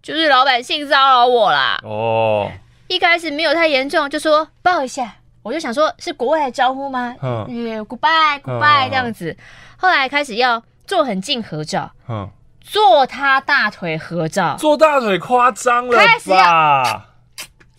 [0.00, 1.80] 就是老板性骚扰我啦。
[1.82, 2.52] 哦。
[2.86, 5.16] 一开始没有太严重，就说抱一下，
[5.48, 7.16] 我就想说是国外的招呼吗？
[7.22, 7.46] 嗯
[7.86, 9.34] ，Goodbye Goodbye 这样子。
[9.78, 12.28] 后来开始要坐很近合照，嗯，
[12.60, 16.04] 坐他大腿合照，坐大腿夸张了吧？
[16.04, 17.02] 开始要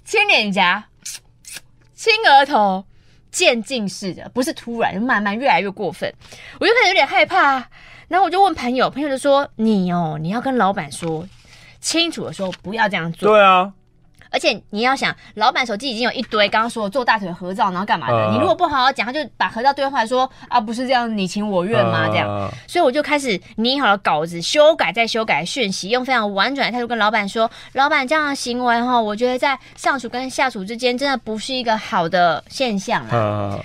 [0.03, 0.85] 亲脸颊、
[1.93, 2.85] 亲额头，
[3.29, 6.11] 渐进式的，不是突然，慢慢越来越过分，
[6.59, 7.63] 我就开始有点害怕。
[8.07, 11.27] 然后我就问朋友，朋友就说：“你哦，你要跟老板说
[11.79, 13.71] 清楚的时候，不要这样做。”对啊。
[14.31, 18.13] 而且你要想，老板手机已经有一堆刚刚说做大腿合照，然后干嘛的？
[18.13, 22.07] 呃、你如果不好好讲，他就把合照对话说啊，不是这样，你情我愿吗？
[22.09, 33.59] 这样、呃，所以我就开始拟好了稿子，修改再修改讯息，用非常婉转的态度跟老板说：“老板这样的行为哈，我觉得在上属跟下属之间真的不是一个好的现象啊。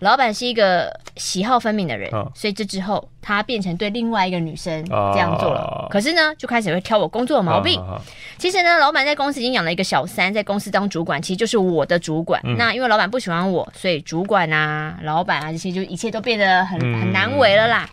[0.00, 5.60] 呃”老板是一个喜好分明的人，哦，所以这之后他变成对另外一个女生这样做了。
[5.60, 7.78] 哦，可是呢，就开始会挑我工作的毛病。
[7.80, 8.00] 哦，
[8.38, 12.40] 其实呢，老板在公司已经养了一个小三，在公司当主管，其实就是我的主管。
[12.44, 17.88] 嗯，那因为老板不喜欢我，所以主管啊、老板啊这些，就一切都变得很、嗯、很难为了啦。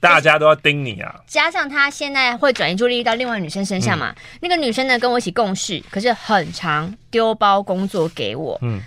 [0.00, 1.18] 大家都要盯你啊！
[1.26, 8.82] 加上他现在会转移注意力到另外女生身上嘛，嗯，那个女生呢跟我一起共事，可是很常丢包工作给我，嗯，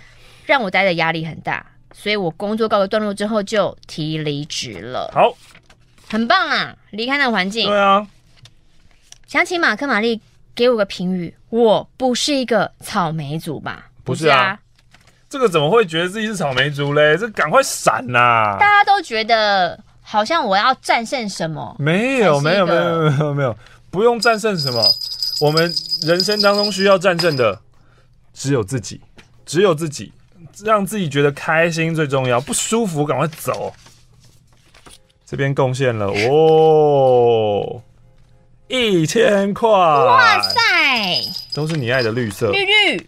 [0.46, 1.66] 让我待的压力很大。
[1.92, 5.10] 所以我工作告个段落之后就提离职了。
[5.12, 5.34] 好，
[6.08, 6.76] 很棒啊！
[6.90, 7.66] 离开那个环境。
[7.66, 8.06] 对啊。
[9.26, 10.20] 想请马克玛丽
[10.54, 13.90] 给我个评语，我不是一个草莓族吧？
[14.04, 14.58] 不是啊。
[15.28, 17.14] 这个怎么会觉得自己是草莓族嘞？
[17.18, 18.56] 这赶快闪呐、啊！
[18.58, 21.76] 大家都觉得好像我要战胜什么？
[21.78, 23.56] 没有，没有，没有，没有，没有，
[23.90, 24.82] 不用战胜什么。
[25.42, 25.70] 我们
[26.00, 27.60] 人生当中需要战胜的
[28.32, 29.02] 只有自己，
[29.44, 30.10] 只有自己。
[30.64, 33.72] 让自己觉得开心最重要，不舒服赶快走。
[35.24, 37.82] 这边贡献了哦，
[38.66, 39.68] 一千块！
[39.68, 40.58] 哇塞，
[41.52, 43.06] 都是你爱的绿色，绿绿。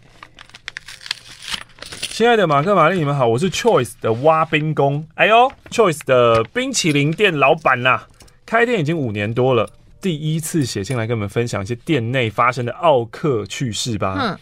[2.11, 5.03] 亲爱的马克、玛丽，你们好，我是 Choice 的挖冰工。
[5.15, 8.07] 哎呦，Choice 的冰淇淋店老板呐、啊，
[8.45, 9.67] 开店已经五年多了，
[9.99, 14.15] 第一次写信来跟你们分享一些店内发生的奥克趣事吧。
[14.19, 14.39] 嗯。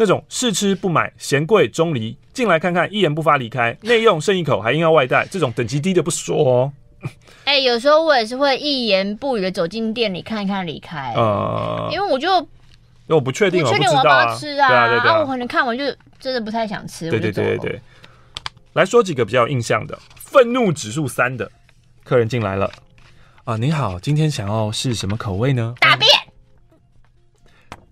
[0.00, 6.72] 那种试吃不买、嫌贵钟离，进来看看一言不发离开，内用剩一口还硬要外带，这种等级低的不说哦。
[7.44, 15.84] 哎、欸，有时候我也是会一言不语的走进店里看一看离开，呃，因为我就因为我不确定，不确定我要不要吃啊，对啊，对对啊，啊我可能看完就
[16.18, 17.80] 真的不太想吃，对对对对对。
[18.72, 21.50] 来说几个比较有印象的，愤怒指数三的
[22.04, 22.72] 客人进来了
[23.44, 25.74] 啊，你好，今天想要试什么口味呢？
[25.78, 26.08] 大便，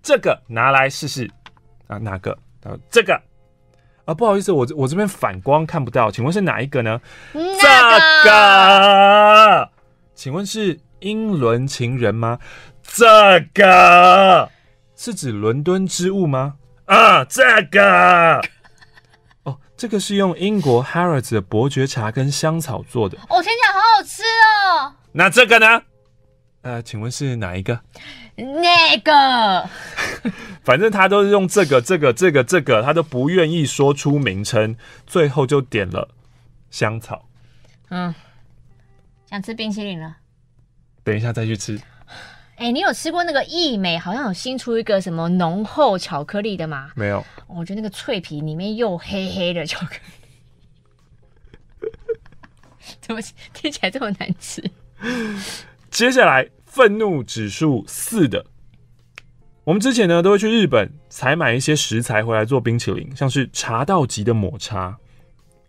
[0.01, 1.29] 这个拿来试试。
[1.89, 2.31] 啊，哪个？
[2.63, 3.19] 啊，这个
[4.05, 7.01] 啊，不好意思，我我这边反光看不到，请问是哪一个呢？
[7.33, 9.69] 那个、这个，
[10.13, 12.37] 请问是英伦情人吗？
[12.83, 13.05] 这
[13.53, 14.49] 个
[14.95, 16.55] 是指伦敦之物吗？
[16.85, 18.41] 啊，这个。
[19.43, 23.17] 哦，这个是用英国 Harrods 的伯爵茶跟香草做的。
[23.29, 24.93] 哦，听起来好好吃哦。
[25.11, 25.81] 那这个呢？
[26.61, 27.79] 呃，请问是哪一个？
[28.35, 29.69] 那个。
[30.63, 34.75] 反正他都是用这个、这个、这个、这个，他都不愿意说出名称，
[35.07, 36.09] 最后就点了
[36.69, 37.27] 香草。
[37.89, 38.13] 嗯，
[39.25, 40.17] 想吃冰淇淋了。
[41.03, 41.79] 等一下再去吃。
[42.57, 46.91] 哎、欸，你有吃过那个义美好像有新出一个什么浓厚巧克力的吗？
[46.93, 47.25] 没有。
[47.47, 49.95] 我觉得那个脆皮里面又黑黑的巧克
[51.81, 51.89] 力，
[52.99, 53.21] 怎么
[53.53, 54.61] 听起来这么难吃？
[55.91, 58.45] 接下来，愤怒指数四的。
[59.63, 64.97] 我们之前呢都会去日本采买一些食材回来做冰淇淋，像是茶道级的抹茶、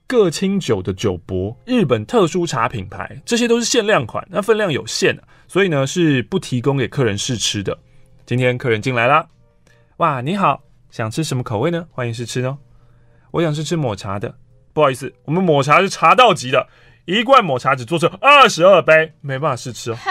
[0.06, 5.18] 各清酒的酒博、日本特殊茶品牌，这些都是限量款，那分量有限，
[5.48, 7.76] 所以呢是不提供给客人试吃的。
[8.26, 9.26] 今天客人进来啦，
[9.96, 11.86] 哇，你好，想吃什么口味呢？
[11.90, 12.58] 欢迎试吃哦。
[13.30, 14.34] 我想试吃抹茶的，
[14.72, 16.68] 不好意思，我们抹茶是茶道级的，
[17.10, 19.96] 一罐抹茶只做成二十二杯，没办法试吃哦。
[19.96, 20.10] 好，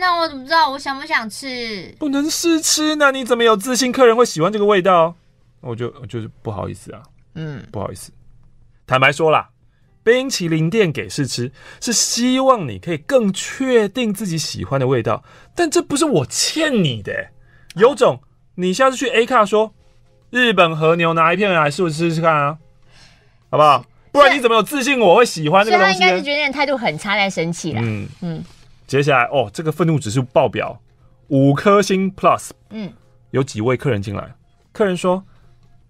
[0.00, 1.94] 那我怎么知道我想不想吃？
[1.96, 5.14] 不能试吃，那你怎么有自信客人会喜欢这个味道？
[5.60, 7.00] 我就就是不好意思啊，
[7.36, 8.10] 嗯，不好意思。
[8.84, 9.50] 坦白说啦，
[10.02, 15.22] 冰淇淋店给试吃是希望你可以更确定自己喜欢的味道，
[15.54, 17.28] 但这不是我欠你的。
[17.76, 18.20] 有种，
[18.56, 19.72] 你下次去 A 卡说
[20.30, 22.58] 日本和牛拿一片来试试试看啊，
[23.50, 23.84] 好不好？
[24.12, 25.98] 不然你怎么有自信我会喜欢这个东西？
[25.98, 27.80] 他应该是觉得你态度很差，才生气了。
[27.82, 28.44] 嗯嗯。
[28.86, 30.78] 接下来哦，这个愤怒指数爆表
[31.28, 32.50] 五颗星 Plus。
[32.70, 32.92] 嗯。
[33.30, 34.34] 有几位客人进来，
[34.72, 35.24] 客人说。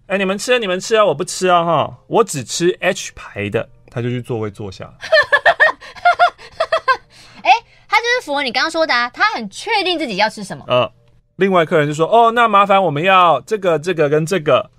[0.07, 4.83] 哎、欸，你们吃啊，你们吃啊，我不吃啊，哈，我只吃 H 牌的，他就去座位坐下。
[7.41, 7.57] 哎、欸，
[7.87, 10.65] 他就是符合你刚刚说的啊，他很确定自己要吃什么。
[10.67, 10.91] 嗯，
[11.37, 14.69] 另外客人就说，哦，那麻烦我们要这个、这个跟这个。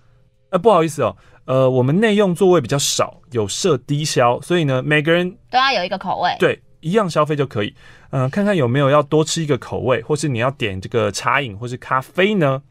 [0.50, 1.16] 呃，不好意思哦，
[1.46, 6.34] 呃，我们内用座位比较少，有设低消，所以呢，每个人都要有一个口味。
[6.38, 7.74] 对，一样消费就可以。
[8.10, 12.62] 嗯、呃，看看有没有要多吃一个口味，或是你要点这个茶饮或是咖啡呢？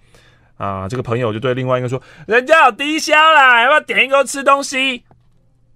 [0.57, 5.03] 啊，这个朋友就对另外一个说：“人家有低消啦，要不要点一个吃东西？”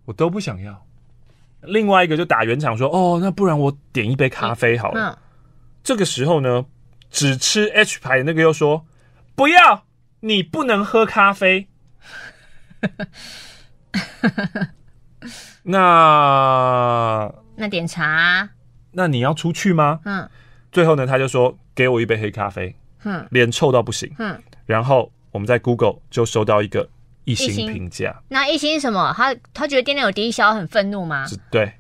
[0.06, 0.86] 我都不想要。
[1.62, 5.10] 另外一个就打圆场说：“哦，那不然我点一杯咖啡好了。
[5.10, 5.18] 嗯”
[5.84, 6.66] 这个时候呢，
[7.10, 8.86] 只吃 H 牌的那个又说
[9.36, 9.84] ：“不要，
[10.22, 11.68] 你不能喝咖啡。”
[15.64, 18.50] 那那点茶？
[18.92, 20.00] 那你要出去吗？
[20.06, 20.30] 嗯。
[20.72, 24.12] 最后呢，他就说：“给我一杯黑咖啡。”嗯，脸臭到不行。
[24.20, 24.42] 嗯。
[24.66, 26.90] 然后我们在 Google 就收到一个
[27.24, 28.22] 一星评价。
[28.28, 29.14] 那一星是什么？
[29.16, 31.26] 他他觉得店内有低消，很愤怒吗？
[31.50, 31.74] 对。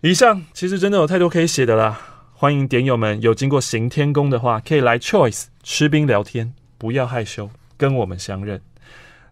[0.00, 2.00] 以上其实真的有太多可以写的啦。
[2.32, 8.62] 欢迎点友们有经过行天宫的话，可以来 Choice 吃冰聊天，不要害羞，跟我们相认。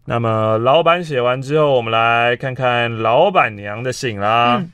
[0.06, 4.56] 那么老板写完之后，我们来看看老板娘的信啦。
[4.58, 4.70] 嗯、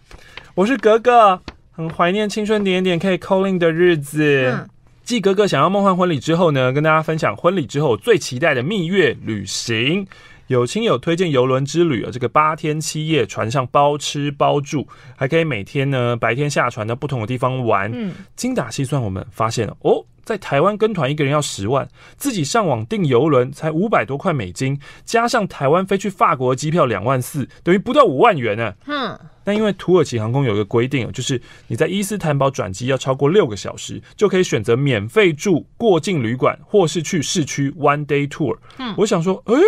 [0.55, 1.41] 我是格格，
[1.73, 4.53] 很怀念青春点点可以 calling 的日子。
[4.55, 4.69] 嗯
[5.05, 10.07] 继格格想要梦幻婚礼之后呢，跟大家分享婚礼之后最期待的蜜月旅行。
[10.53, 14.87] 有亲友推荐游轮之旅啊，这个八天七夜，船上包吃包住，
[15.17, 17.91] 还可以每天呢白天下船到不同的地方玩。
[17.95, 21.89] 嗯，精打细算，我们发现哦，在台湾跟团一个人要十万，
[22.19, 28.75] 自己上网订邮轮才五百多块美金，加上台湾飞去法国的机票两万四，等于不到五万元呢。
[28.87, 29.19] 嗯。
[29.45, 38.57] 那因为土耳其航空有一个规定，就是你在伊斯坦堡转机要超过六个小时，就可以选择免费住过境旅馆，或是去市区 one day tour。
[38.79, 39.63] 嗯，我想说，诶、欸，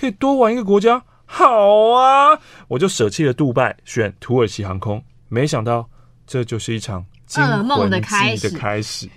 [0.00, 2.38] 可以多玩一个国家，好啊！
[2.68, 5.04] 我就舍弃了杜拜，选土耳其航空。
[5.28, 5.90] 没想到
[6.26, 8.00] 这就是一场惊魂记
[8.48, 9.10] 的开始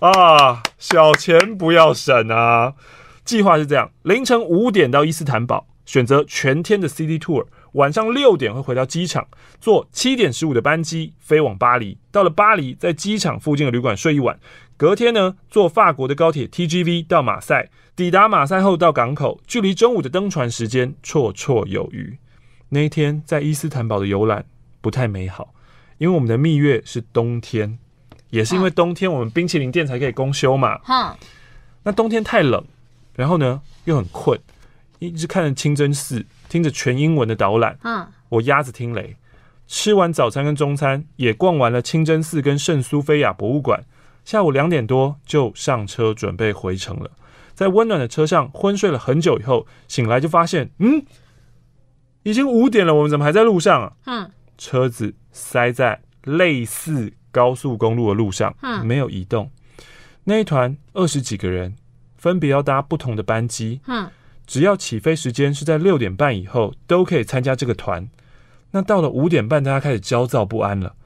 [0.00, 0.62] 啊！
[0.76, 2.74] 小钱不要省啊！
[3.24, 7.46] 计划是这样：凌晨五点到伊斯坦堡，选择全天的 city tour。
[7.72, 9.26] 晚上六点会回到机场，
[9.60, 11.98] 坐七点十五的班机飞往巴黎。
[12.10, 14.38] 到了巴黎，在机场附近的旅馆睡一晚。
[14.76, 17.70] 隔天呢，坐法国的高铁 TGV 到马赛。
[17.94, 22.18] 抵达马赛后到港口，距离中午的登船时间绰绰有余。
[22.68, 24.44] 那一天在伊斯坦堡的游览
[24.82, 25.54] 不太美好，
[25.96, 27.78] 因为我们的蜜月是冬天，
[28.28, 30.76] 也是因为冬天我们冰淇淋店才可以公休嘛。
[30.80, 31.16] 哈，
[31.84, 32.62] 那冬天太冷，
[33.14, 34.38] 然后呢又很困，
[34.98, 36.26] 一直看着清真寺。
[36.50, 39.16] 听着全英文的导览，嗯，我鸭子听雷。
[39.66, 43.82] 吃完早餐跟中餐，也逛完了清真寺跟圣苏菲亚博物馆。
[44.26, 47.12] 下午两点多就上车准备回程了。
[47.54, 51.02] 在温暖的车上昏睡了很久以后，醒来就发现，嗯，
[52.24, 53.92] 已经五点了，我们怎么还在路上啊？
[54.04, 59.48] 嗯，车子塞在类似高速公路的路上，嗯，没有移动。
[60.24, 61.76] 那一团二十几个人，
[62.16, 64.10] 分别要搭不同的班机，嗯，
[64.44, 68.10] 只要起飞时间是在六点半以后，都可以参加这个团。
[68.72, 70.96] 那到了五点半，大家开始焦躁不安了。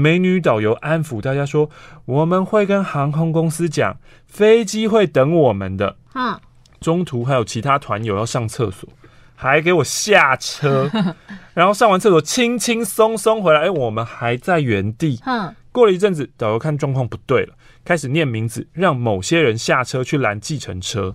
[0.00, 1.68] 美女导游安抚大家说
[2.06, 6.40] ：“我们会跟航空公司讲，飞机会等我们的。”嗯，
[6.80, 8.88] 中途还有其他团友要上厕所，
[9.36, 10.90] 还给我下车，
[11.52, 13.60] 然后上完厕所轻轻松松回来。
[13.60, 15.20] 哎，我们还在原地。
[15.26, 21.14] 嗯，过了一阵子，导游看状况不对了，开始念名字，让某些人下车去拦计程车。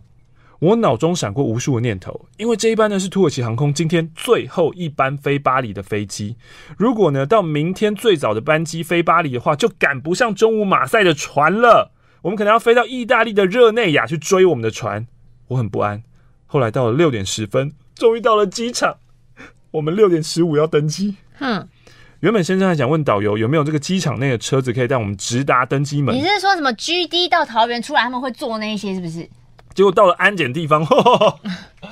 [0.59, 6.37] 我脑中闪过无数个念头，因为这一班呢是土耳其航空今天最后一班飞巴黎的飞机。
[6.77, 11.91] 如果呢到明天最早的班机飞巴黎的话，就赶不上中午马赛的船了。
[12.21, 15.05] 我们可能要飞到意大利的热内亚去追我们的船。
[15.49, 16.01] 我很不安。
[16.47, 18.97] 后来到了六点十分，终于到了机场。
[19.71, 21.17] 我们六点十五要登机。
[21.37, 21.67] 哼，
[22.21, 26.15] 原本先生还想问导游有没有这个机场内的车子可以带我们直达登机门。
[26.15, 29.29] 你是说什么 GD 到桃园出来他们会坐那一些是不是？
[29.76, 31.39] 结果到了安检地方，呵 呵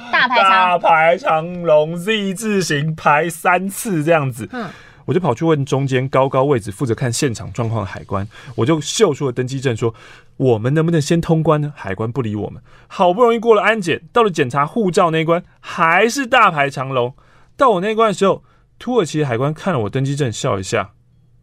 [0.10, 4.48] 大排长大排长龙，Z 字形排三次这样子。
[4.54, 4.70] 嗯，
[5.04, 8.26] 我就跑去问中间高高位置负责看现场状况的海关，
[8.56, 9.94] 我就秀出了登机证，说
[10.38, 11.74] 我们能不能先通关呢？
[11.76, 17.14] 海关不理我们，好不容易过了安检，到了检查护照那一关，还是大排长龙。
[17.58, 18.46] 到我那一关的时候，
[18.80, 20.92] 土耳其的海关看了我登机证，笑一下，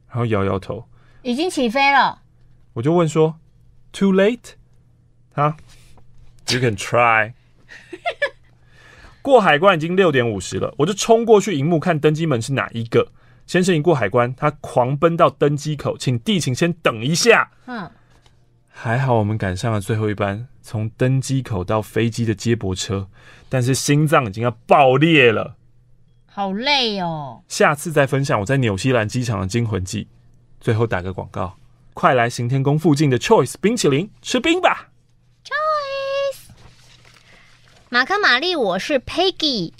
[0.09, 0.89] 然后摇摇头，
[1.21, 2.23] 已经起飞了。
[2.73, 3.37] 我就问说
[3.93, 4.55] ，Too late？
[5.35, 5.57] 啊
[6.49, 7.33] ？You can try。
[9.23, 13.13] 过海关已经六点五十了，我就冲过去，荧幕看登机门是哪一个。
[13.47, 17.51] 先生一过海关，他狂奔到登机口，请地勤先等一下。
[17.67, 17.91] 嗯，
[18.69, 23.09] 还好我们赶上了最后一班从登机口到飞机的接驳车，
[23.49, 25.57] 但是心脏已经要爆裂了，
[26.27, 27.43] 好累哦。
[27.49, 30.07] 下次再分享我在纽西兰机场的惊魂记。
[30.61, 31.57] 最后打个广告，
[31.93, 34.90] 快来行天宫附近的 Choice 冰淇淋吃冰吧。
[37.93, 39.73] 马克玛丽，我是 Peggy。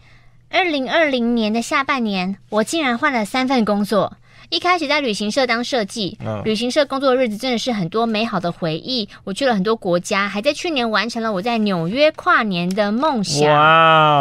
[0.51, 4.15] 二零二零年的下半年，我竟然换了三份工作。
[4.49, 9.09] 一开始在旅行社当设计，嗯、旅行社工作的日子真的是很多美好的回忆。
[9.23, 13.49] 我去了很多国家，还在去年完成了我在纽约跨年的梦想。
[13.49, 13.57] 哇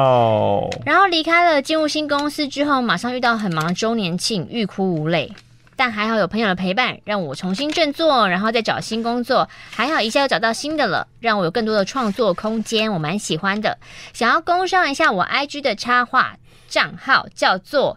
[0.03, 0.69] 哦！
[0.85, 5.31] 然后离开了进入新公司之后，马上遇到很忙的周年庆，欲哭无泪。
[5.79, 9.47] 但还好有朋友的陪伴，让我重新振作，然后再找新工作。
[9.71, 13.77] 还好一下又找到新的了，让我有更多的创作空间，我蛮喜欢的。
[14.11, 16.35] 想要工商一下我 IG 的插画
[16.67, 17.95] 账号，叫做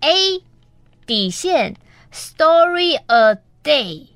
[0.00, 0.42] A
[1.04, 1.76] 底线
[2.10, 4.06] Story a Day。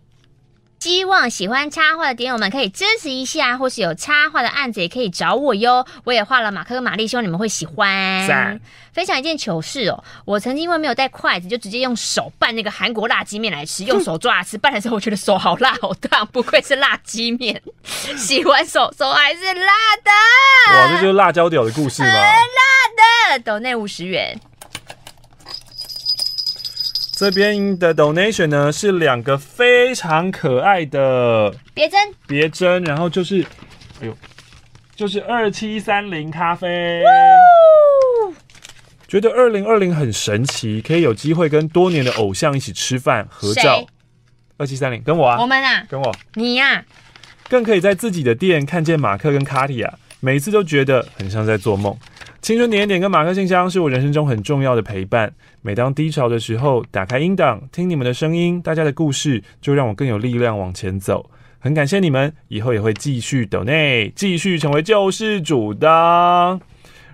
[0.82, 5.86] 希望喜欢插画的点友们可以支持一下，或是有插画的案子也可以找我哟。
[6.02, 8.26] 我也画了马克跟玛丽，希望你们会喜欢。
[8.26, 8.60] 赞
[8.92, 17.62] 分享一件糗事哦，我曾经因为没有带筷子，就直接用手拌那个韩国辣鸡面来吃，用手抓来吃，拌的时候我觉得手好辣好烫，不愧是辣鸡面，
[18.18, 19.72] 洗完手手还是辣
[20.02, 20.10] 的。
[20.74, 22.08] 哇，这就是辣椒屌的故事吗？
[22.10, 24.36] 辣的，斗内五十元。
[27.22, 33.40] 这边的 donation 呢是两个非常可爱的别针，别针，然后就是，
[34.00, 34.18] 哎呦，
[34.96, 37.00] 就是二七三零咖啡。
[39.06, 43.86] 觉得二零二零很神奇，可以有机会跟多年的偶像一起吃饭合照。
[44.56, 46.84] 二七三零跟我啊，我们啊，跟我，你呀、啊，
[47.48, 51.96] 更可以在自己的店看见马克跟卡蒂亚，每次都觉得很像在做梦。
[52.42, 55.32] 青春点点跟马克信箱是我人生中很重要的陪伴。
[55.60, 61.30] 每当低潮的时候，打开音档，听你们的声音，大家的故事，就让我更有力量往前走。
[61.60, 65.86] 很感谢你们，以后也会继续抖内，继续成为救世主的。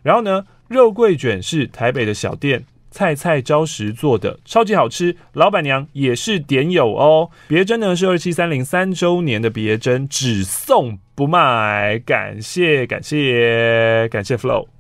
[0.03, 5.15] 然后呢，肉桂卷是台北的小店菜菜招食做的，超级好吃。
[5.35, 7.29] 老板娘也是点友哦。
[7.47, 11.99] 别针呢是二七三零三周年的别针，只送不卖。
[11.99, 14.78] 感谢感谢感谢 Flow。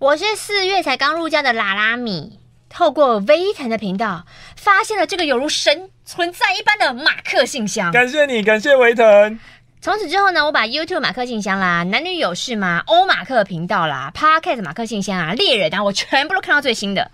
[0.00, 2.38] 我是四月才刚入教的拉拉米，
[2.70, 4.24] 透过微腾的频道，
[4.56, 7.92] 发现了这个有如神存在一般的马克信箱。
[7.92, 9.38] 感谢你，感谢维腾。
[9.82, 17.10] 从此之后呢，我把 YouTube 马克信箱啦、男女有事吗、欧马克频道啦、Podcast 马克信箱啊、猎人啊，我全部都看到最新的。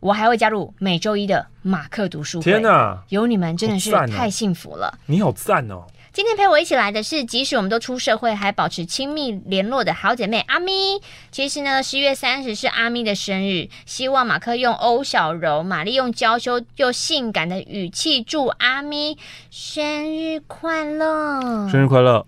[0.00, 2.44] 我还会加入每周一的马克读书会。
[2.44, 4.98] 天哪，有你们真的是太幸福了。
[5.06, 5.86] 你好赞哦！
[6.16, 10.98] 今天陪我一起来的是，即使我们都出社会，还保持亲密联络的好姐妹阿咪。
[11.30, 19.18] 其实呢，十一月三十是阿咪的生日，希望马克用欧小柔、玛丽用娇羞又性感的语气祝阿咪
[19.50, 22.26] 生日快乐，生日快乐。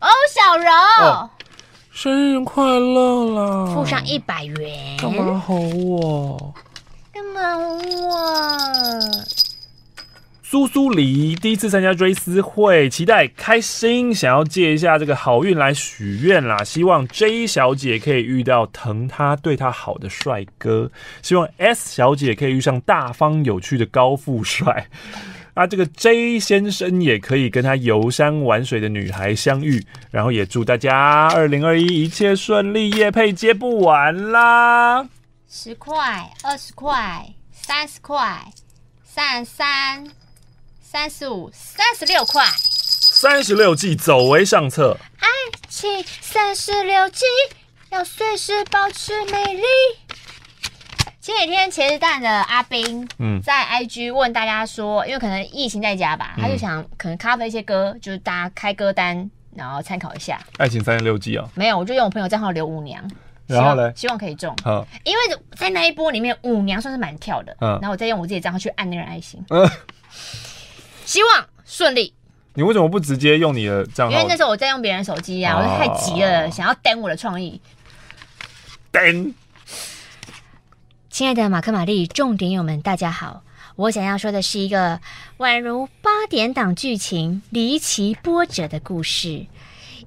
[0.00, 0.72] 欧小柔，
[1.04, 1.30] 哦、
[1.92, 3.72] 生日快乐啦！
[3.72, 4.96] 付上一百元。
[4.98, 6.52] 干嘛吼我？
[7.12, 7.78] 干嘛吼
[8.08, 9.00] 我？
[10.50, 16.64] 苏苏黎第一次参加追思会，期待开心，想要借一下这个好运来许愿啦。
[16.64, 20.90] 希望 J 小姐可以遇到疼她、对她好的帅哥，
[21.22, 24.88] 希望 S 小姐可以遇上大方有趣的高富帅。
[25.54, 29.80] 啊，这个 J 先生也可以跟他游山玩水的女孩相遇。
[30.10, 35.06] 然后也祝大家二零二一一切顺利，夜配接不完啦！
[35.48, 38.50] 十块、二十块、三十块、
[39.04, 40.04] 三十三。
[40.92, 42.44] 三十五、三十六块，
[43.12, 44.96] 三十六计，走为上策。
[45.20, 45.28] 爱
[45.68, 47.24] 情三十六计，
[47.90, 49.62] 要随时保持美丽。
[51.20, 60.44] 前几天茄子蛋的阿兵，嗯，在 IG 问大家说，因为可能疫情在家吧，他就想可能 cover 一些歌，就是大家开歌单，然后参考一下。
[60.58, 61.48] 爱情三十六计啊？
[61.54, 63.08] 没有，我就用我朋友账号刘五娘，
[63.46, 64.52] 然后呢，希望可以中。
[64.64, 65.20] 好，因为
[65.54, 67.56] 在那一波里面，舞娘算是蛮跳的。
[67.60, 69.40] 嗯，然后我再用我自己账号去按那个爱心。
[69.50, 69.70] 嗯。
[71.10, 72.14] 希望顺利。
[72.54, 74.12] 你为什么不直接用你的账号？
[74.12, 77.60] 因为那时候我在用别人手机啊，我就太急了，想要登我的创意。
[78.92, 79.34] 登。
[81.08, 83.42] 亲爱的马克、玛丽，重点友们，大家好。
[83.74, 85.00] 我想要说的是一个
[85.38, 89.46] 宛如八点档剧情离奇波折的故事。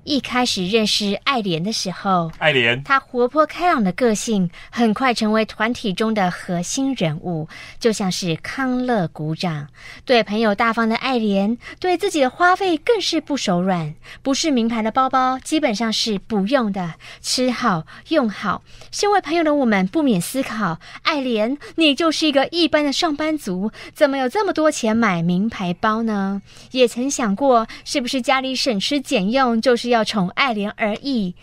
[0.04, 7.48] 一开始认识爱莲的时候，爱莲，她活泼开朗的个性很快成为团体中的核心人物，
[7.80, 9.68] 就像是康乐鼓掌。
[10.04, 13.96] 对朋友大方的爱莲，对自己的花费更是不手软。
[14.22, 16.96] 不是名牌的包包，基本上是不用的。
[17.22, 26.42] 吃好用好，身为朋友的我们不免思考：爱莲，你就是一个一般的上班族，怎么有这么多钱买名牌包呢？
[26.72, 29.93] 也曾想过，是不是家里省吃俭用，就是。
[29.94, 31.36] 要宠爱莲而已。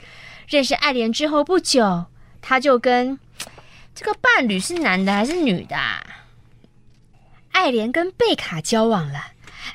[0.48, 2.06] 认识爱莲之后不久，
[2.42, 3.18] 他就跟
[3.94, 5.76] 这个伴侣是男的还是女的？
[7.52, 9.32] 爱莲跟贝卡交往了。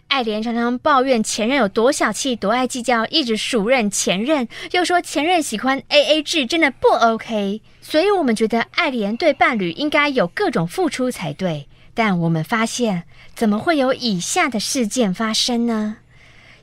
[0.08, 7.62] 爱莲常常抱怨前任有多小气、多爱计较，一直数认前任，又说前任喜欢 AA 制，真的不 OK。
[7.82, 11.68] 所以我们觉得爱莲对伴侣应该有各种付出才对。
[11.94, 13.04] 但我们发现，
[13.36, 15.98] 怎么会有以下的事件发生呢？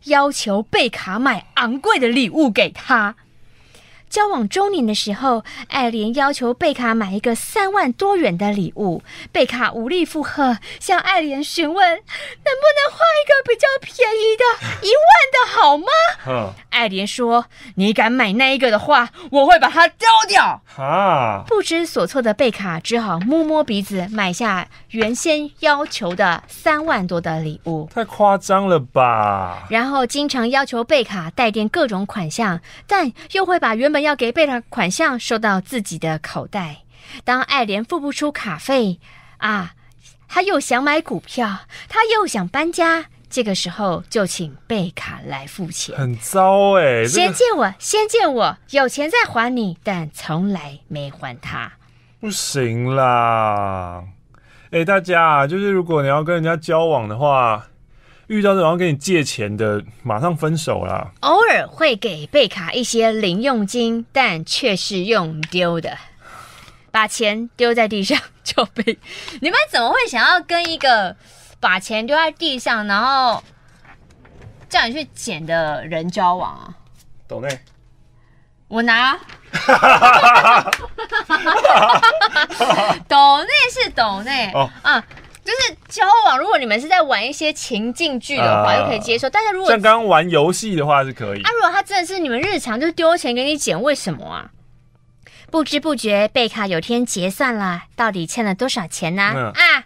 [0.05, 3.15] 要求贝卡买昂贵的礼物给他。
[4.13, 9.03] 交往周年的时候，爱莲要求贝卡买一个三万多元的礼物，
[9.33, 14.45] 贝卡无力负荷，向爱莲询问能不能换一个比较便宜的，
[14.87, 15.87] 一万的好吗？
[16.27, 17.47] 嗯，爱莲说
[17.77, 27.89] ：“你敢买那一个的话，我会把它丢掉。”哈，不知所措的贝卡只好摸摸鼻子，买下原先要求的三万多的礼物。
[27.95, 29.67] 太夸张了吧？
[29.71, 36.79] 然后经常要求贝卡带点各种款项，但又会把原本要给贝卡款项收到自己的口袋。
[37.25, 38.99] 当爱莲付不出卡费
[39.39, 39.75] 啊，
[40.29, 47.07] 他又想买股票，他又想搬家，这个时候就请贝卡来付钱，很糟哎、欸！
[47.07, 51.73] 先借我，先借我，有钱再还你，但从来没还他，
[52.21, 54.05] 不行啦！
[54.71, 57.67] 哎、欸，大家啊，就是如果你要跟人家交往的话。
[58.29, 61.13] 遇到这种要跟你借钱的，马上分手啦。
[61.21, 65.99] 偶尔会给贝卡一些零用金，但却是用丢的，
[66.91, 68.99] 把钱丢在地上就被。
[69.41, 71.17] 你们怎么会想要跟一个
[71.61, 73.43] 把钱丢在地上，然后
[74.69, 76.75] 叫你去捡的人交往啊？
[77.29, 77.61] 懂内？
[78.69, 79.19] 我拿。
[83.07, 85.05] 懂内是懂内哦啊。
[85.45, 89.29] 就是交往，如果你们是在玩一些情境剧的话，就可以接受。
[89.29, 91.43] 但是如果像刚刚玩游戏的话，是可以。
[91.43, 94.51] 啊，如果他真的是你们日常就丢钱给你捡，为什么啊？
[95.51, 99.33] 不知不觉，贝卡有天结算了，到底欠了多少钱呢？
[99.35, 99.85] 嗯、啊，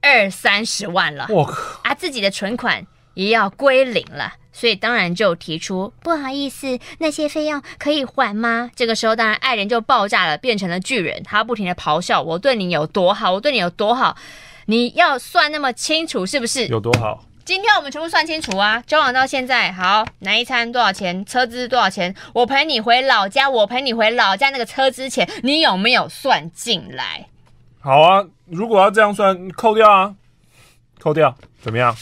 [0.00, 1.26] 二三十万了。
[1.28, 1.80] 我靠！
[1.84, 8.70] 啊，自己的存款也要归零了，所以当然就提出不好意思，那些费用可以还吗？
[8.74, 14.16] 这个时候，当然爱人就爆炸了，变成了巨人，他不停的咆哮：“我对你有多好，我对你有多好。”
[14.66, 16.66] 你要算那么清楚是不是？
[16.66, 17.24] 有多好？
[17.44, 18.82] 今天我们全部算清楚啊！
[18.84, 21.24] 交往到现在，好，哪一餐多少钱？
[21.24, 22.12] 车资多少钱？
[22.32, 27.28] 我陪你回老家，我陪你回老家，那个车资钱你有没有算进来？
[27.78, 30.16] 好啊，如果要这样算，扣掉啊，
[30.98, 31.96] 扣掉，怎么样？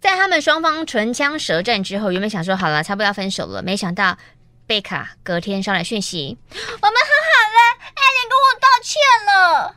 [0.00, 4.18] 在他们双方唇枪舌战之后，原本想说好了，差不多要分手了，没想到
[4.66, 9.76] 贝卡隔天捎来讯息，我们和好了，艾莲跟我道歉了。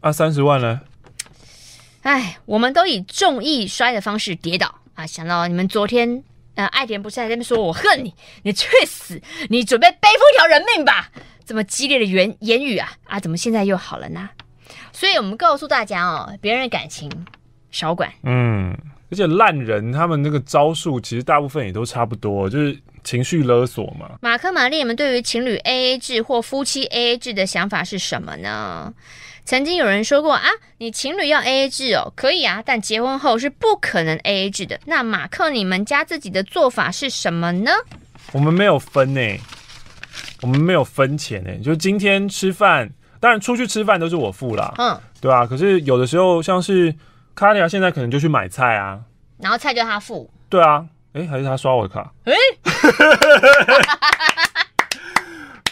[0.00, 0.80] 啊，三十万呢？
[2.08, 5.06] 哎，我们都以重易摔的方式跌倒啊！
[5.06, 11.10] 想到你们昨天呃，爱田不是还在那边说我恨你，你去死，你准备背负一条人命吧？
[11.44, 14.30] 这么激烈的言言语啊啊，怎么现在又好了呢？
[14.90, 17.10] 所以我们告诉大家哦，别人的感情
[17.70, 18.10] 少管。
[18.22, 18.74] 嗯，
[19.10, 24.12] 而且烂人他们那个招数其实大部分也都差不多，就是情绪勒索嘛。
[24.22, 28.94] 马克、玛丽，你们对于情侣 AA 制或夫妻 AA 制的想法是什么呢？
[29.48, 30.46] 曾经有人说过啊，
[30.76, 34.78] 你情侣要 AA 制哦，可以啊，但结婚后是不可能 AA 制的。
[34.84, 37.70] 那马克，你们家自己的做法是什么呢？
[38.32, 39.40] 我们没有分呢、欸，
[40.42, 42.90] 我们没有分钱呢、欸，就今天吃饭。
[43.20, 45.46] 当然，出去吃饭都是我付啦，嗯，对啊。
[45.46, 46.94] 可是有的时候，像是
[47.34, 49.00] 卡利亚现在可能就去买菜啊，
[49.38, 50.30] 然后菜就他付。
[50.50, 50.84] 对啊，
[51.14, 52.12] 哎、欸，还是他刷我的卡？
[52.24, 52.38] 哎、欸，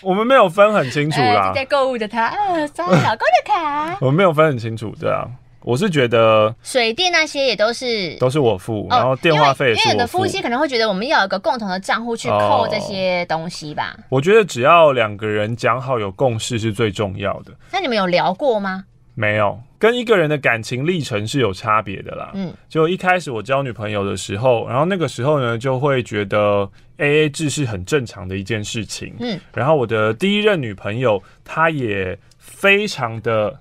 [0.06, 1.50] 我们没有分很清楚啦。
[1.52, 3.98] 在购物的他，呃，刷老公的卡。
[4.00, 5.26] 我们没有分很清楚，对啊。
[5.64, 9.88] 我是觉得水电那些也都是都是我付，然后电话费也是我付。
[9.88, 13.96] 因为有的夫妻可能会觉得我们要有一个共同的账户去扣这些东西吧。
[14.08, 17.50] 我觉得只要两个人讲好有共识是最重要的。
[17.72, 18.84] 那你们有聊过吗？
[19.16, 22.30] 没有，跟一个人的感情历程是有差别的啦。
[22.34, 29.14] 嗯，就一开始我交女朋友的时候，然后那个时候呢，就会觉得 AA 制是很正常的一件事情。
[29.20, 33.60] 嗯，然后我的第一任女朋友她也非常的。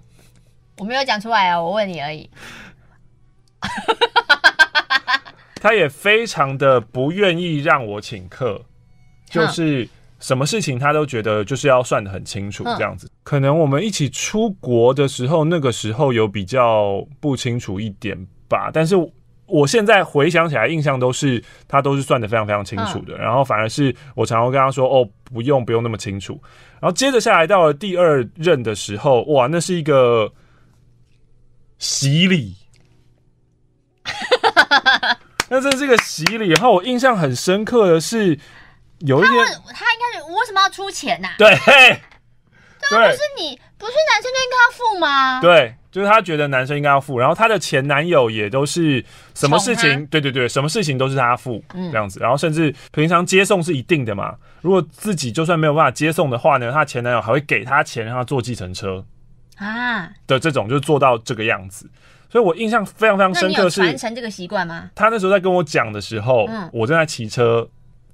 [0.78, 2.30] 我没有讲出来啊，我问你而已。
[5.62, 8.62] 她也非常的不愿意让我请客，
[9.28, 9.88] 就是
[10.20, 13.10] 什么事情他都觉得就是要算得很清楚这样子。
[13.24, 18.70] 可能我们一起出国的时候，那个时候有比较不清楚一点吧。
[18.74, 18.96] 但是
[19.46, 23.18] 我现在回想起来，印象都是他都是算得非常非常清楚的。
[23.18, 26.40] 然后反而是我常常跟他说：“哦，不用不用那么清楚。”
[26.82, 30.32] 然后接着下来到了第二任的时候，哇，那是一个。
[31.78, 32.56] 洗礼，
[35.50, 36.48] 那这是个洗礼。
[36.48, 38.40] 然后我印象很深刻的是，
[39.00, 41.36] 有一天他，他应该是我为什么要出钱呐、 啊？
[41.38, 45.42] 对，对啊，不是你，不是男生就应该要付吗？
[45.42, 47.20] 对，就是他觉得男生应该要付。
[47.20, 52.20] 然后他的前男友也都是什么事情，对对对，什么事情都是他付这样子。
[52.20, 54.36] 然后甚至平常接送是一定的嘛。
[54.62, 59.04] 如果自己就算没有办法接送的话呢，他前男友还会给他钱让他坐计程车。
[59.58, 61.90] 啊的这种就做到这个样子，
[62.30, 63.70] 所以我印象非常非常深刻。
[63.70, 64.90] 是传承这个习惯吗？
[64.94, 67.66] 他那时候在跟我讲的时候，嗯，我正在骑车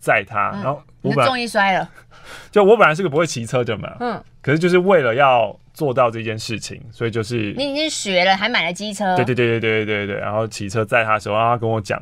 [0.01, 1.89] 载他，然后我终于摔了。
[2.51, 12.01] 就我本来是个不会骑车的嘛，嗯，可是就是为了要做到这件事情，所以就是你已经学了，还买了机车，对对对对对对对，然后骑车载他的时候，让他跟我讲，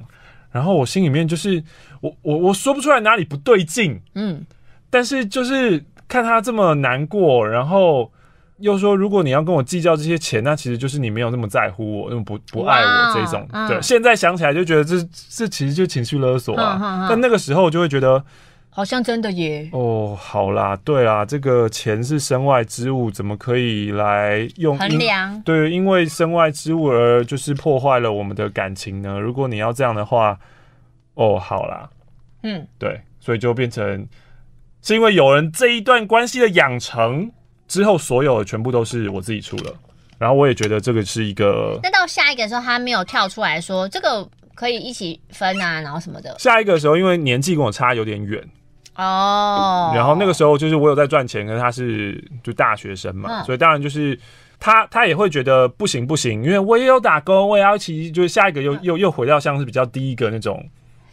[0.51, 1.61] 然后我心里面就是
[2.01, 4.45] 我我我说不出来哪里不对劲，嗯，
[4.89, 8.11] 但是就是看他这么难过，然后。
[8.59, 13.47] 又说，如果你要跟我计较这些钱，那其实就是你没有那么在乎我，那么不不爱我这种。
[13.53, 14.95] Wow, 对，嗯、现在想起来就觉得这
[15.29, 16.75] 这其实就情绪勒索啊。
[16.75, 18.23] 嗯嗯嗯、但那个时候就会觉得，
[18.69, 19.69] 好像真的耶。
[19.71, 25.41] 哦，好啦，对啊，这个钱是身外之物，怎么可以来用衡量？
[25.43, 29.19] 对，因为身外之物而就是破坏了我们的感情呢？
[29.19, 30.37] 如果你要这样的话，
[31.13, 31.89] 哦，好啦，
[32.43, 34.07] 嗯，对，所以就变成
[34.81, 37.31] 是因为有人这一段关系的养成。
[37.69, 39.73] 之后所有的全部都是我自己出了，
[40.17, 41.79] 然后我也觉得这个是一个。
[41.81, 46.35] 那到下一个的时候，他没有跳出来说这个可以一起分啊，然后什么的。
[46.39, 48.43] 下一个的时候，因为年纪跟我差有点远
[48.95, 54.19] 哦，然后那个时候就是我有在赚钱，可是他是就大学生嘛，嗯、所以当然就是
[54.59, 60.61] 他他也会觉得不行不行，因为我也有打工，我也要一起，就是下一个又又又回到像是比较低一个那种。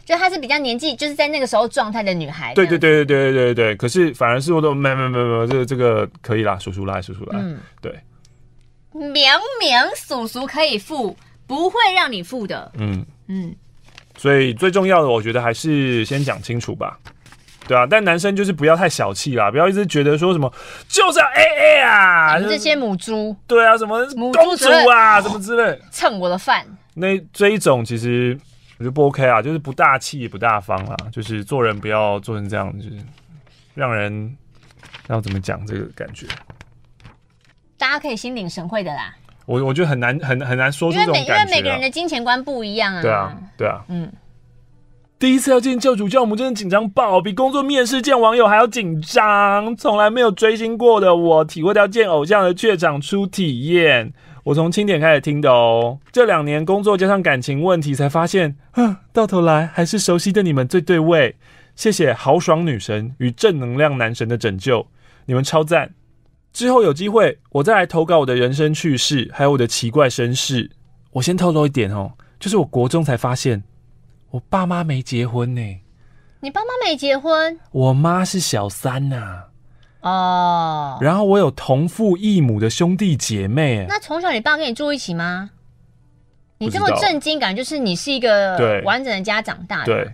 [0.07, 2.53] 就她是比较年纪，就是在那个时候状态的女孩。
[2.53, 3.75] 对对对对对对对对。
[3.75, 7.37] 可是反而是我都没没没没，这个这个可以啦，叔叔来叔叔来。
[7.37, 7.93] 嗯，对。
[8.93, 11.13] 明明叔叔可以付，
[11.45, 12.71] 不会让你付的。
[12.77, 13.53] 嗯嗯。
[14.17, 16.97] 所以最重要的，我觉得还是先讲清楚吧。
[17.67, 20.49] 对啊，但男生就是不要太小气啦，不要一直觉得说什么
[20.87, 23.35] 就是要 AA 啊，这些母猪。
[23.45, 26.65] 对啊，什么公主啊，什么之类，蹭我的饭。
[26.93, 28.39] 那这一种其实。
[28.77, 32.97] 我觉得不 OK 啊，就是不大气也不大方啊，就是做人不要做成这样，就是
[33.73, 34.37] 让人
[35.07, 36.27] 要怎么讲这个感觉？
[37.77, 39.15] 大家可以心领神会的啦。
[39.45, 43.01] 我我觉得很难很很难说出这种感觉啊，因为每个人的金钱观不一样啊。
[43.01, 44.11] 对啊，对啊，嗯。
[45.19, 49.75] 第一次要见教主教母，真的紧张爆，比工作面试见网友还要紧张。
[49.75, 54.13] 从来没有追星过的我，体会到见偶像的怯场初体验。
[54.47, 61.35] 我从清点开始听的哦，这两年工作加上感情问题，才发现，哼，到头来还是熟悉的你们最对味。
[61.75, 64.87] 谢谢豪爽女神与正能量男神的拯救，
[65.25, 65.93] 你们超赞。
[66.53, 70.71] 之后有机会，我再来投稿我的人生趣事，还有我的奇怪身世。
[71.11, 73.61] 我先透露一点哦，就是我国中才发现，
[74.29, 75.61] 我爸妈没结婚呢。
[76.39, 77.59] 你爸妈没结婚？
[77.73, 79.43] 我妈是小三呐、
[80.01, 80.97] 哦。
[81.01, 83.85] 然后我有同父异母的兄弟姐妹。
[83.87, 85.51] 那从小你爸跟你住一起吗？
[86.59, 89.85] 你这么震惊，感觉就是你是一个完整的家长大的。
[89.85, 90.13] 对，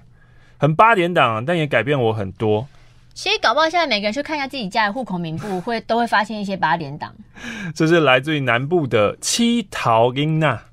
[0.57, 2.67] 很八点档，但也改变我很多。
[3.13, 7.13] 其实搞不好现在每个人去看一下自己家的户口名簿，会都会发现一些八点档。
[7.73, 10.63] 这是来自于南部的七桃英娜。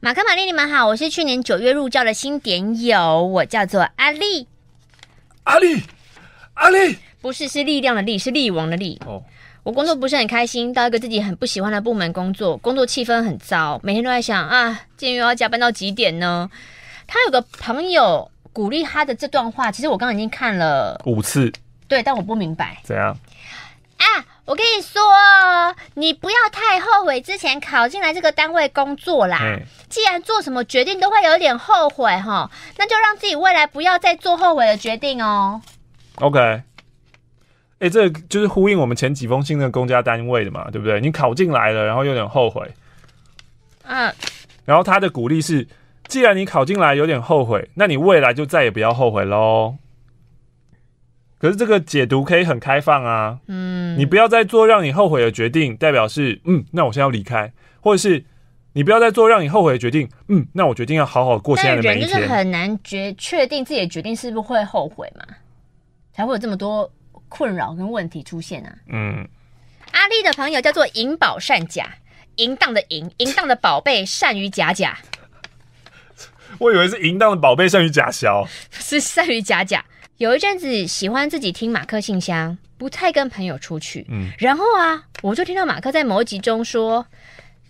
[0.00, 4.48] 马克玛丽，你们好，我是去年九月入教的新点友，我叫做阿丽。
[5.42, 5.82] 阿丽，
[6.54, 9.00] 阿丽，不是，是力量的力，是力王的力。
[9.06, 9.22] 哦，
[9.62, 16.50] 我工作不是很开心，到一个自己很不喜欢的部门工作，工作气氛很糟，每天都在想啊，今天又要加班到几点呢？
[17.06, 18.28] 他有个朋友。
[18.54, 21.50] 鼓励他的这段话，其实我刚刚已经看了五次，
[21.88, 23.16] 对，但我不明白怎样
[23.96, 24.04] 啊？
[24.44, 25.02] 我跟你说，
[25.94, 29.38] 你不要太后悔之前考进来这个单位工作啦。
[29.88, 35.62] 既然做什么决定都会有点后悔哈，那就让自己未来不要再做后悔的决定哦。
[36.16, 36.62] OK，哎、
[37.80, 41.00] 欸，这个就是呼应我们前几封信的公家单位的嘛，对不对？
[41.00, 42.70] 你考进来了，然后有点后悔，
[43.84, 44.12] 嗯，
[44.64, 45.66] 然后他的鼓励是。
[46.08, 49.76] 既然你考进来有点后悔，那你未来就再也不要后悔喽。
[51.38, 57.50] 可是这个解读可以很开放啊，嗯，你不要再做让你后悔的决定，代表是嗯，那我现在要离开，
[57.80, 58.22] 或者是
[58.74, 62.10] 你不要再做让你后悔的决定，嗯，那我决定要好好过现在的每一天。
[62.10, 65.24] 人就是很难决确定自己的决定是不是会后悔嘛，
[66.14, 66.90] 才会有这么多
[67.28, 68.72] 困扰跟问题出现啊。
[68.88, 69.26] 嗯，
[69.92, 71.88] 阿丽的朋友叫做银宝善甲，
[72.36, 74.98] 淫荡的淫，淫荡的宝贝 善于假假。
[76.58, 79.84] 我以为是淫荡的宝贝善于假消， 是善于假假。
[80.18, 84.06] 有一阵子喜欢自己听马克信箱，不太跟朋友出去。
[84.10, 87.04] 嗯，然后啊，我就听到马克在某一集中说：“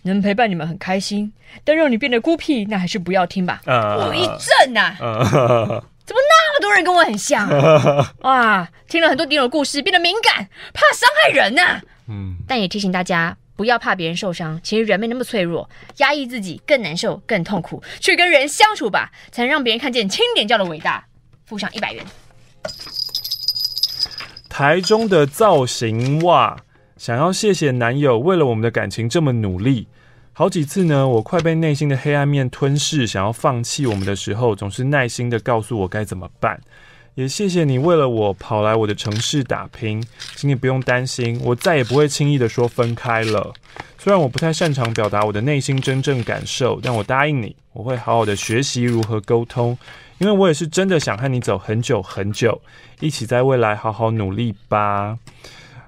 [0.03, 1.31] 能陪伴你们很开心，
[1.63, 3.61] 但让你变得孤僻，那还是不要听吧。
[3.65, 5.65] 呃”我一震啊，呃、
[6.05, 8.13] 怎么那么多人跟我很像啊？
[8.21, 11.81] 哇，听了很多敌人的故事，变得敏感，怕伤害人呐、啊。
[12.07, 13.37] 嗯，但也提醒大家。
[13.55, 21.05] 不要怕别人受伤，其实人没那么脆弱，压抑自己更难受、更痛苦，去跟人相处吧，才能让别人看见清点教的伟大。
[21.45, 22.03] 付上一百元。
[24.49, 26.57] 台中的造型袜
[26.97, 29.87] 想要谢谢男友，为了我们的感情这么努力。
[30.35, 36.59] 好几次呢，我快被内心的黑暗面吞噬，想要放弃我们的时候，总是耐心的告诉我该怎么办。
[37.13, 40.03] 也谢谢你为了我跑来我的城市打拼，
[40.35, 43.53] 请你不用担心，我再也不会轻易的说分开了。
[43.99, 49.77] 虽然我不太擅长表达我的内心真正感受，但我答应你，我会好好的学习如何沟通，
[50.17, 52.59] 因为我也是真的想和你走很久很久，
[52.99, 55.19] 一起在未来好好努力吧。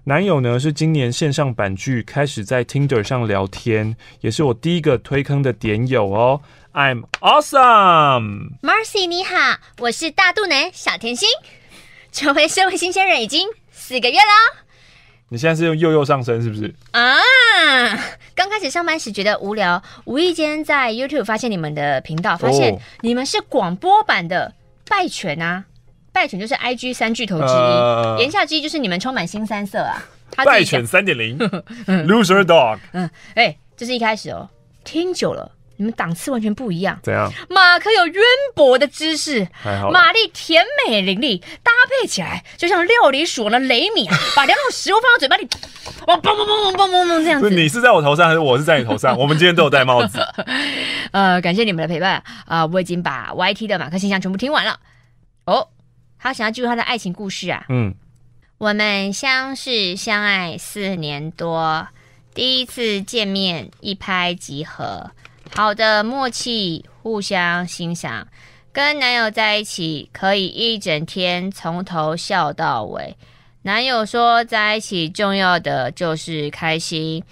[0.08, 6.42] 男友呢，是今年线上版剧开始在 Tinder 上聊天，也是我第一个推坑的点友哦。
[6.74, 11.28] I'm awesome，Marcy 你好，我是大肚腩小甜心，
[12.12, 14.62] 成为社会新鲜人已经四个月了。
[15.30, 16.72] 你现在是用幼幼上身是不是？
[16.92, 17.18] 啊，
[18.36, 24.54] 刚开始上班时觉得无聊，无意间在 YouTube 发现你们的频道，发现你们是广播版的
[24.88, 25.66] 拜犬啊，
[26.16, 30.02] 拜犬就是 IG 三巨头之一，呃、言下之意就是你们充满新三色啊。
[30.38, 31.38] 拜犬三点零，
[32.08, 32.80] Loser Dog。
[32.94, 34.48] 嗯，哎、欸，这是一开始哦，
[34.86, 35.52] 听久了。
[35.78, 36.98] 你们档次完全不一样。
[37.04, 37.30] 怎样？
[37.50, 38.24] 马克有渊
[38.56, 39.46] 博的知识，
[39.92, 44.18] 玛丽甜美伶俐，搭配起来就像料理鼠王的雷米啊！
[44.38, 45.46] 把两种食物放到嘴巴里，
[46.08, 47.50] 哇，嘣嘣嘣嘣嘣嘣嘣这样子。
[47.50, 49.18] 你是在我头上，还是我是在你头上？
[49.20, 50.26] 我们今天都有戴帽子。
[51.12, 52.68] 呃，感谢你们的陪伴啊、呃！
[52.68, 54.80] 我已经把 YT 的马克信箱全部听完了。
[55.46, 55.68] 哦，
[56.26, 57.64] 他想要记录他的爱情故事啊。
[57.70, 57.94] 嗯，
[58.58, 61.88] 我们相识相爱四年多，
[62.34, 65.12] 第一次见面一拍即合。
[65.54, 68.28] 好的默契，互相欣赏，
[68.74, 73.16] 跟男友在一起可以一整天从头笑到尾。
[73.62, 77.24] 男友说，在一起重要的就是开心，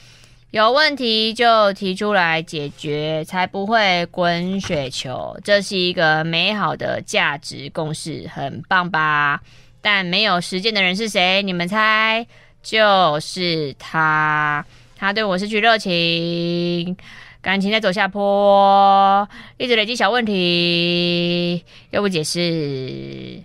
[0.54, 5.36] 有问题就提出来解决，才不会滚雪球。
[5.44, 9.42] 这是一个美好的价值共识，很棒吧？
[9.82, 11.42] 但没有实践的人是谁？
[11.42, 12.28] 你们猜？
[12.62, 14.64] 就是他，
[14.96, 16.96] 他对我失去热情。
[17.42, 19.28] 感情在走下坡，
[19.58, 22.40] 一直累积小问题，又不解释。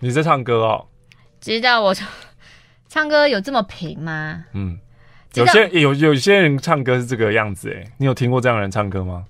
[0.03, 0.85] 你在唱歌哦？
[1.41, 2.07] 知道我唱
[2.87, 4.45] 唱歌有这么平吗？
[4.53, 4.79] 嗯，
[5.35, 9.25] 有些有有些人唱歌是这个样子诶，你有听过这样的人唱歌吗？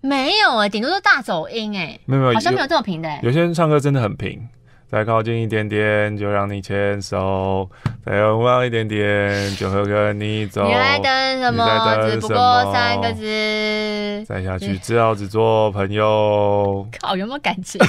[0.00, 3.08] 没有诶，顶多是大走音诶，没有没有，好像没有这么平的。
[3.22, 4.48] 有些人唱歌真的很平。
[4.90, 7.68] 再靠近一点点，就让你牵手；
[8.06, 10.66] 再拥抱一点点，就会跟你走。
[10.66, 11.62] 你在等什么？
[11.62, 12.20] 你在等什么？
[12.20, 14.24] 只不过三个字。
[14.26, 16.88] 再下去，只好只做朋友。
[17.02, 17.78] 靠，有没有感情？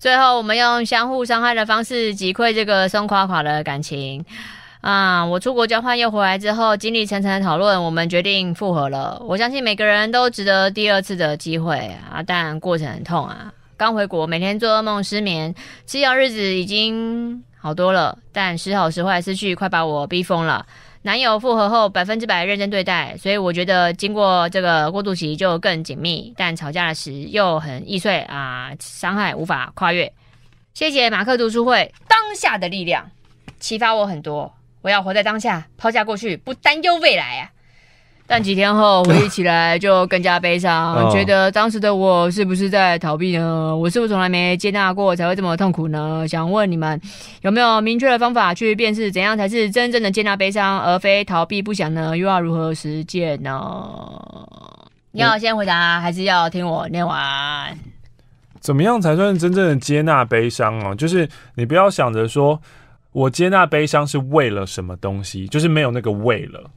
[0.00, 4.24] 最后，我们用相互伤害的方式击溃这个松垮垮的感情。
[4.80, 5.24] 啊！
[5.24, 9.20] 我出国交换又回来之后，经历层层的讨论，我们决定复合了。
[9.24, 11.78] 我相信每个人都值得第二次的机会
[12.10, 13.52] 啊，但过程很痛啊。
[13.76, 15.54] 刚回国，每天做噩梦、失眠，
[15.86, 20.64] 吃药日子已经好多了，但时好时坏，失去快把我逼疯了。
[21.02, 30.12] 男友复合后百分之百认真对待，所以我觉得经过这个过渡期就更紧密，但吵架时又很易碎啊，伤害无法跨越。
[30.74, 33.10] 谢谢马克读书会，当下的力量
[33.60, 34.52] 启发我很多。
[34.82, 37.50] 我要活在当下，抛下过去，不担忧未来啊！
[38.30, 43.74] 但几天后回忆起来就更加悲伤，哦、觉得当时的我是不是在逃避呢？
[43.74, 46.28] 我是不是从来没接纳过才会这么痛苦呢？
[46.28, 47.00] 想问你们
[47.40, 52.14] 有没有明确的方法去辨识怎样才是真正的接纳悲伤，而非逃避不想呢？
[52.14, 53.50] 又要如何实践呢？
[55.12, 57.76] 你要先回答，还是要听我念完？
[58.60, 60.94] 怎么样才算真正的接纳悲伤哦？
[60.94, 62.60] 就是你不要想着说。
[63.18, 65.48] 我接纳悲伤是为了什么东西？
[65.48, 66.70] 就是没有那个为了。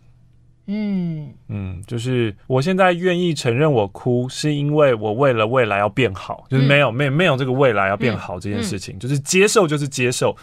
[0.65, 10.35] 嗯嗯，就是我现在愿意承认我哭，是因为我为了未来要变好，就是没有、嗯、没有没有这个未来要变好这件事情，嗯嗯、就是接受就是接受，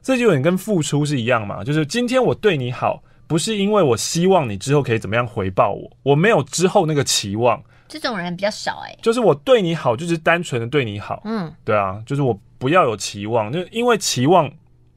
[0.00, 1.62] 这就有点跟付出是一样嘛。
[1.62, 7.62] 就是今天我对你好，不是因为我希望你之后可以怎么样回报我，我没有之后那个期望。
[7.88, 11.20] 这种人比较少哎、欸，就是我对你好，就是单纯的对你好。
[11.26, 14.50] 嗯，对啊，就是我不要有期望，就因为期望。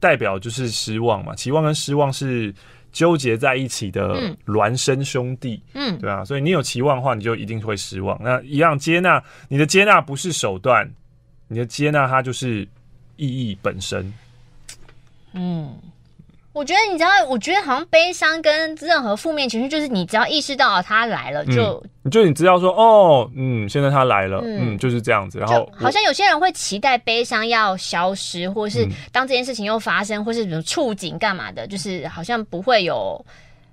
[0.06, 2.54] 代表就是失望嘛，期望跟失望是
[2.92, 8.16] 纠结在一起的孪生兄弟，嗯，对啊，所以你有期望的话，你就一定会失望。
[8.22, 10.88] 那一样接纳，你的接纳不是手段，
[11.48, 12.62] 你的接纳它就是
[13.16, 14.14] 意义本身，
[15.32, 15.74] 嗯。
[16.56, 25.38] 我觉得你知道，我觉得好像悲伤跟任何负面情绪，就是你只要意识到他来了，就、嗯、就你知道说，哦，嗯，现在他来了，嗯，嗯，就是这样子。
[25.38, 33.22] 然后好像有些人会期待悲伤要消失，或是当这件事情又发生，或是什么触景干嘛的，就是好像不会有，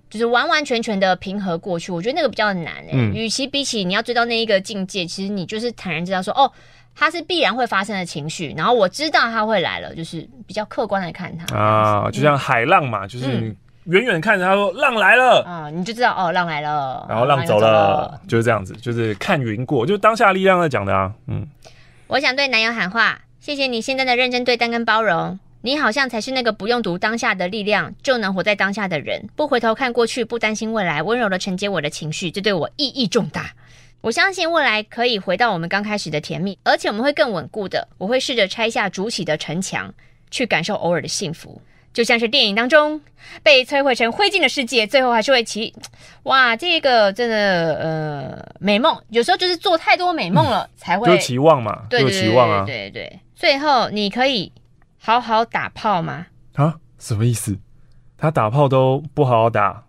[0.10, 1.90] 就是完完全全的平和过去。
[1.90, 2.96] 我觉得那个比较难诶、欸。
[2.96, 6.52] 嗯，与其比起你要追到那一个境界，其实你就是坦然知道说，哦。
[6.96, 11.58] 它是必然会发生的情绪，然后我知道它会来了，就是比较客观的看它。
[11.58, 13.56] 啊，就像海浪嘛，嗯、就是你
[13.86, 15.44] 远远看着它说浪来了。
[15.44, 21.48] 啊，你就知道哦，浪来了，然后浪走了，走了就是这样子，就是看云过，就是当下力量在讲的啊，嗯。
[22.08, 33.52] 我想对男友喊话，谢谢你现在的认真对待跟包容，你好像才是那个不用读当下的力量就能活在当下的人，不回头看过去，不担心未来，温柔的承接我的情绪，这对我意义重大。
[34.04, 37.88] 我相信未来可以回到我们刚开始的甜蜜，而且我们会更稳固的。
[37.98, 39.94] 我会试着拆下筑起的城墙，
[40.30, 41.62] 去感受偶尔的幸福，
[41.94, 43.00] 就像是电影当中
[43.44, 45.74] 被摧毁成灰烬的世界，最后还是会起。
[46.24, 53.20] 哇，这个真的呃美梦，有时候就是做太多美梦了，嗯、才会有期望嘛，对，对，对，对，期望啊，对对对。
[53.34, 54.52] 最后你可以
[55.00, 56.28] 好好打炮吗？
[56.56, 57.58] 啊，什么意思？
[58.18, 59.86] 他打炮都不好好打，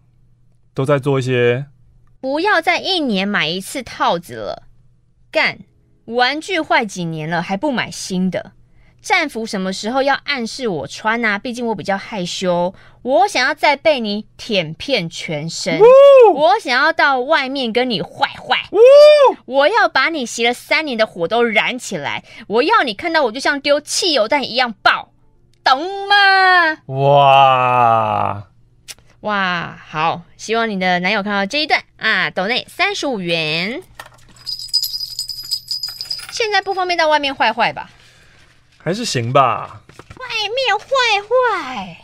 [0.72, 1.66] 都在做一些。
[2.24, 4.62] 不要再一年买一次套子了，
[5.30, 5.58] 干！
[6.06, 8.52] 玩具坏几年了还不买新的？
[9.02, 11.38] 战服什么时候要暗示我穿啊？
[11.38, 15.78] 毕竟我比较害羞，我想要再被你舔遍全身，
[16.34, 18.70] 我想要到外面跟你坏坏，
[19.44, 25.10] 我要把你熄了三年的火都燃起来，我要你看到我就像丢汽油弹一样爆，
[25.62, 25.78] 懂
[26.08, 26.78] 吗？
[26.86, 28.44] 哇！
[29.24, 30.20] 哇，好！
[30.36, 33.82] 希望你的男友看到这一段啊，抖内三十五元。
[36.30, 37.88] 现在不方便到外面坏坏吧？
[38.76, 39.80] 还是行吧。
[40.18, 40.86] 外面坏
[41.22, 41.96] 坏。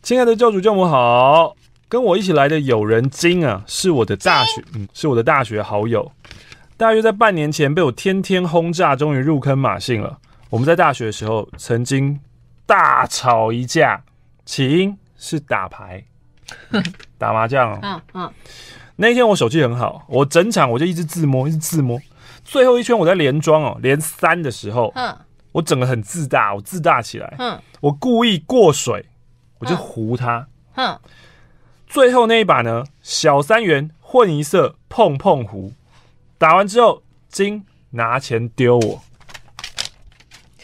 [0.00, 1.56] 亲爱的教主教母好，
[1.88, 6.12] 跟我一起来的友人金啊，是我的大学，嗯，是我的大学好友。
[6.76, 10.18] 大约在半年前被我天天轰炸，终于入坑马信了。
[10.50, 12.20] 我们在大学的时候曾经
[12.64, 14.04] 大吵一架，
[14.44, 16.04] 起因是打牌。
[17.18, 18.32] 打麻将、喔，嗯嗯，
[18.96, 22.00] 那一天我手气很好，我整场我就一直自摸，一直自摸。
[22.44, 25.16] 最后一圈我在连庄哦，连三的时候，嗯，
[25.52, 29.06] 我整个很自大，我自大起来，嗯，我故意过水，
[29.58, 30.46] 我就胡他，
[30.76, 30.98] 嗯，
[31.86, 35.72] 最后那一把呢，小三元混一色碰碰胡，
[36.36, 39.02] 打完之后金拿钱丢我。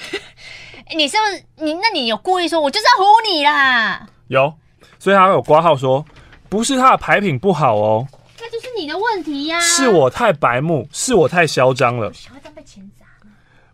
[0.97, 1.75] 你是不是你？
[1.75, 4.09] 那你有故意说，我就是要唬你啦？
[4.27, 4.53] 有。
[5.01, 6.05] 所以他有挂号说，
[6.49, 8.07] 不是他的牌品不好哦，
[8.39, 9.61] 那就是你的问题呀、啊。
[9.61, 12.13] 是我太白目，是我太嚣张了。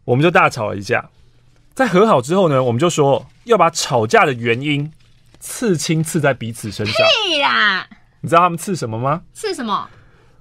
[0.05, 1.05] 我们就大吵了一架，
[1.75, 4.91] 在和好之后呢，我们就说要把吵架的原因
[5.41, 6.95] 刺青刺在彼此身上。
[7.27, 7.85] 对啦，
[8.21, 9.23] 你知道他们刺什么吗？
[9.35, 9.91] 刺什么？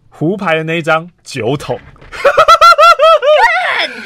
[0.10, 1.80] 胡牌的那一张酒桶。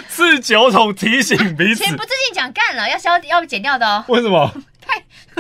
[0.08, 1.84] 刺酒桶提醒彼此。
[1.84, 4.04] 前不自信讲干了，要消要剪掉的哦。
[4.08, 4.50] 为什么？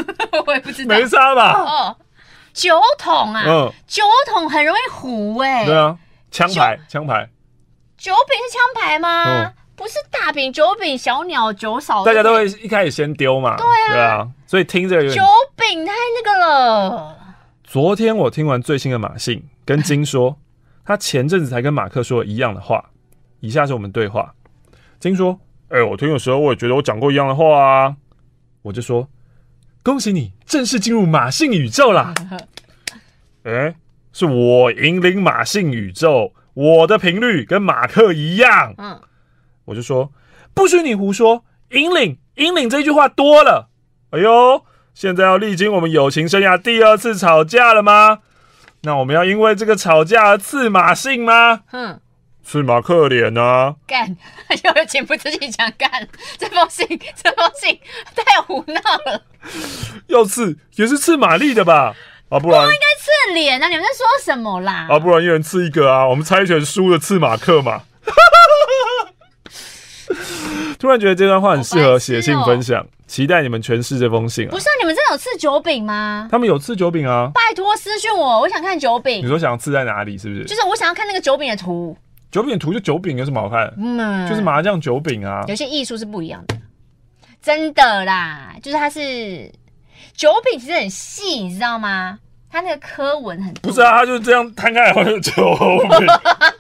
[0.04, 0.96] 太， 我也不知道。
[0.96, 1.54] 没差吧？
[1.54, 1.96] 哦，
[2.54, 5.66] 酒桶啊，嗯，酒桶很容易糊哎。
[5.66, 5.98] 对啊，
[6.32, 7.30] 枪牌，枪牌。
[7.98, 9.24] 酒饼是枪牌吗？
[9.26, 12.06] 嗯，不是大饼，酒饼小鸟酒嫂。
[12.06, 13.58] 大家都会一开始先丢嘛。
[13.58, 15.22] 对啊，对啊，所以听着酒
[15.56, 17.18] 饼太那个了。
[17.64, 20.38] 昨天我听完最新的马信，跟金说，
[20.86, 22.84] 他前阵子才跟马克说一样的话。
[23.42, 24.34] 以下是我们对话。
[25.00, 25.40] 金说
[25.70, 27.96] ：“哎、欸，我听的时候我也觉得我讲过一样的话啊。”
[28.64, 29.08] 我就说
[29.84, 32.14] ：“恭喜你正式进入马姓宇宙啦！”
[33.44, 33.76] 哎、欸，
[34.12, 38.74] 是我引领马姓宇宙，我的频率跟马克一样。
[38.78, 39.00] 嗯，
[39.66, 40.12] 我就说
[40.54, 43.70] ：“不许你胡说，引领引领这句话多了。”
[44.12, 44.66] 哎呦！
[44.92, 48.20] 现在要历经我们友情生涯第二次吵架了吗？
[48.82, 51.62] 那我们要因为这个吵架而刺马姓吗？
[51.68, 52.02] 哼，
[52.50, 53.76] 刺马克脸呢？
[53.86, 54.08] 干，
[54.64, 55.88] 又 有情不自禁想干。
[56.36, 57.80] 这封信，这封信
[58.16, 59.22] 太胡闹了。
[60.08, 61.94] 要刺也是刺玛丽的吧？
[62.30, 63.68] 啊，不然不应该刺脸啊！
[63.68, 64.88] 你们在说什么啦？
[64.90, 66.08] 啊，不然一人刺一个啊！
[66.08, 67.84] 我们猜拳输了刺马克嘛。
[70.80, 72.84] 突然觉得这段话很适合写信分享。
[73.06, 74.52] 期待你们诠释这封信啊！
[74.52, 76.28] 不是啊，你们真的有刺酒饼吗？
[76.32, 77.30] 他们有刺酒饼啊！
[77.32, 79.24] 拜托私讯我，我想看酒饼。
[79.24, 80.18] 你说想要刺在哪里？
[80.18, 80.46] 是不是？
[80.46, 81.96] 就是我想要看那个酒饼的图。
[82.32, 83.74] 酒饼图就九饼有什么好看？
[83.78, 85.44] 嗯，就是麻将九饼啊。
[85.48, 86.56] 有些艺术是不一样的，
[87.42, 88.56] 真的啦。
[88.62, 89.52] 就是它是
[90.14, 92.20] 九饼，其实很细，你知道吗？
[92.52, 93.70] 它那个刻纹很多。
[93.70, 96.08] 不是啊，它就是这样摊开来会有酒饼。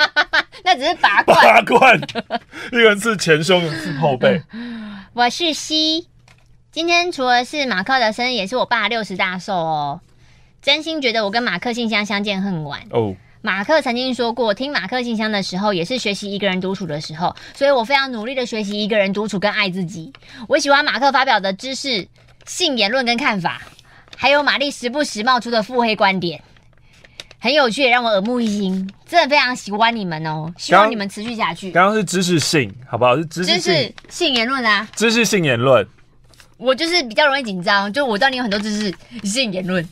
[0.63, 1.37] 那只是拔罐。
[1.37, 1.99] 拔罐，
[2.67, 4.41] 一个人刺前胸，一个是后背。
[5.13, 6.07] 我是西。
[6.71, 10.01] 今天除了是马克的生日，也是我爸六十大寿哦。
[10.61, 13.15] 真心觉得我跟马克信箱相见恨晚哦。
[13.41, 20.11] 马克曾经说过，听马克信箱的时候，也是学习一个人独处的时候，所以我非常努力的学习一个人独处跟爱自己。
[20.47, 22.05] 我喜欢马克发表的知识
[22.45, 23.61] 性言论跟看法，
[24.17, 26.43] 还有玛丽时不时冒出的腹黑观点，
[27.39, 28.91] 很有趣，也让我耳目一新。
[29.07, 31.71] 真的非常喜欢你们哦，希望你们持续下去。
[31.71, 33.15] 刚刚是知识性，好不好？
[33.15, 35.87] 是知识性性言论啊，知识性言论。
[36.57, 38.93] 我就是比较容易紧张，就我知道你有很多知识
[39.23, 39.87] 性言论。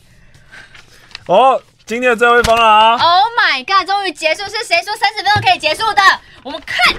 [1.26, 4.42] 哦，今天的最后一封了啊！Oh my god，终于结束！
[4.42, 6.02] 是谁说三十分钟可以结束的？
[6.42, 6.94] 我们看。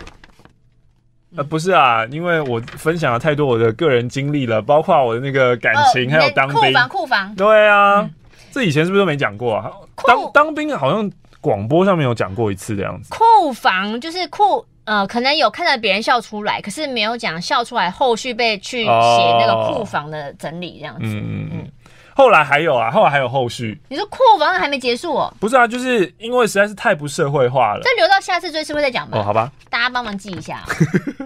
[1.37, 6.55] 呃，不是啊，因为我分享了太多我的个人经历了，包括我的那个感情，还有当兵。
[6.55, 7.35] 库房，库房。
[7.35, 8.11] 对啊，嗯、
[8.51, 9.69] 这以前是不是都没讲过啊？
[10.07, 11.07] 当当兵好像
[11.39, 13.13] 广播上面有讲过一次的样子。
[13.13, 14.65] 库房就是库。
[14.85, 21.05] 呃，可能有看到别人笑出来，可是没有讲笑出来，后续被去写那个库房的整理这样子。
[21.05, 21.71] 嗯嗯嗯。
[22.19, 23.79] 后来还有啊，后来还有后续。
[23.87, 25.33] 你说库房还没结束哦？
[25.39, 27.81] 不是啊，就是因为实在是太不社会化了。
[27.81, 29.17] 这留到下次追思会再讲吧。
[29.17, 29.49] 哦，好吧。
[29.69, 30.61] 大家帮忙记一下。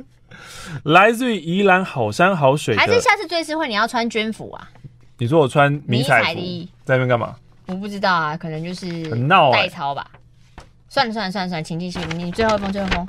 [0.86, 2.78] 来自于宜兰好山好水。
[2.78, 4.70] 还是下次追思会你要穿军服啊？
[5.18, 6.40] 你说我穿迷彩服
[6.86, 7.36] 在那边干嘛？
[7.66, 10.06] 我不知道啊，可能就是很闹代操吧。
[10.90, 13.08] 算了算了算了算了，请继续，你最后一封最后一封。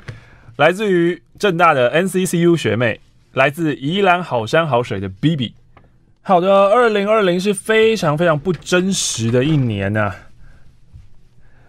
[0.57, 2.99] 来自于正大的 NCCU 学妹，
[3.33, 5.53] 来自宜兰好山好水的 BB。
[6.27, 10.11] 好的，二零二零是非常非常不真实的一年呐、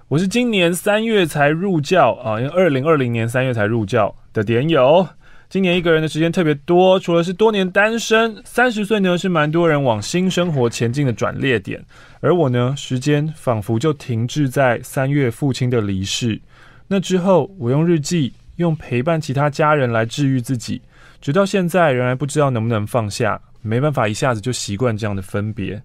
[0.09, 5.07] 我是今年三月才入教啊，因为二零二零年三月才入教的点友。
[5.51, 11.85] 今年一个人的时间特别多，除了是多年单身，三十岁呢是蛮多人往新生活前进的转捩点，
[12.21, 16.41] 而我呢，时间仿佛就停滞在三月父亲的离世。
[16.89, 18.33] 那之后，我用日记。
[18.57, 20.81] 用陪伴其他家人来治愈自己，
[21.21, 25.83] 直到现在仍然不知道能不能放下，没办法一下子就习惯这样的分别。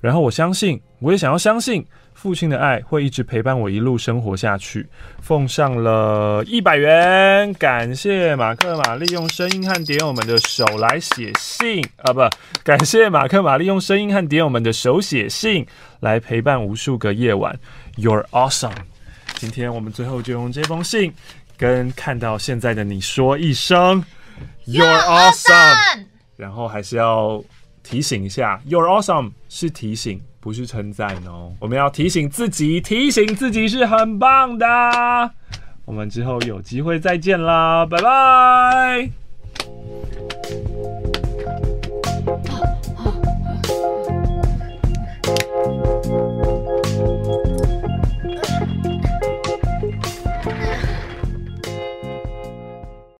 [0.00, 1.82] 然后我相信，我也想要相信，
[2.12, 4.86] 父亲的爱会一直陪伴我一路生活下去。
[5.22, 12.20] 奉上了一百元，感谢马克玛丽用声音和点友们的手来写信啊，不，
[12.62, 15.66] 感谢马克玛丽用声音和点友们的手写信
[16.00, 17.58] 来陪伴无数个夜晚。
[17.96, 18.76] You're awesome！
[19.36, 21.12] 今天我们最后就用这封信。
[21.56, 24.04] 跟看到现在的你说一声
[24.66, 26.04] You're awesome，
[26.36, 27.42] 然后还是要
[27.82, 31.52] 提醒一下 you're awesome 是提醒不是称赞哦。
[31.58, 34.66] 我们要提醒自己提醒自己是很棒的。
[35.84, 39.10] 我们之后有机会再见啦拜拜。